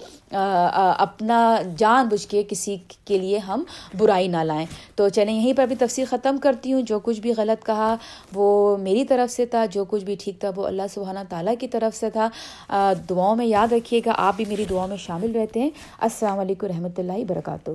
اپنا 0.98 1.62
جان 1.76 2.08
بوجھ 2.08 2.28
کے 2.28 2.42
کسی 2.48 2.76
کے 3.04 3.18
لیے 3.18 3.38
ہم 3.38 3.64
برائی 3.98 4.28
نہ 4.28 4.36
لائیں۔ 4.36 4.66
تو 4.94 5.08
چلیں، 5.08 5.34
یہیں 5.34 5.52
پر 5.52 5.66
بھی 5.66 5.76
تفصیل 5.76 6.04
ختم 6.04 6.36
کرتی 6.42 6.72
ہوں۔ 6.72 6.82
جو 6.82 6.98
کچھ 6.98 7.20
بھی 7.20 7.32
غلط 7.36 7.66
کہا 7.66 7.96
وہ 8.34 8.76
میری 8.76 9.04
طرف 9.04 9.32
سے 9.32 9.46
تھا، 9.46 9.66
جو 9.66 9.84
کچھ 9.84 10.04
بھی 10.04 10.16
ٹھیک 10.20 10.40
تھا 10.40 10.50
وہ 10.56 10.66
اللہ 10.66 10.82
سبحانہ 10.94 11.18
تعالیٰ 11.28 11.54
کی 11.58 11.68
طرف 11.68 11.96
سے 11.96 12.10
تھا۔ 12.10 12.28
دعاؤں 13.10 13.36
میں 13.36 13.46
یاد 13.46 13.72
رکھیے 13.72 14.00
گا، 14.06 14.12
آپ 14.16 14.36
بھی 14.36 14.44
میری 14.48 14.64
دعاؤں 14.86 14.98
میں 14.98 15.04
شامل 15.04 15.36
رہتے 15.36 15.60
ہیں۔ 15.60 15.70
السلام 16.00 16.38
علیکم 16.38 16.66
رحمۃ 16.66 16.98
اللہ 16.98 17.12
وبرکاتہ۔ 17.12 17.70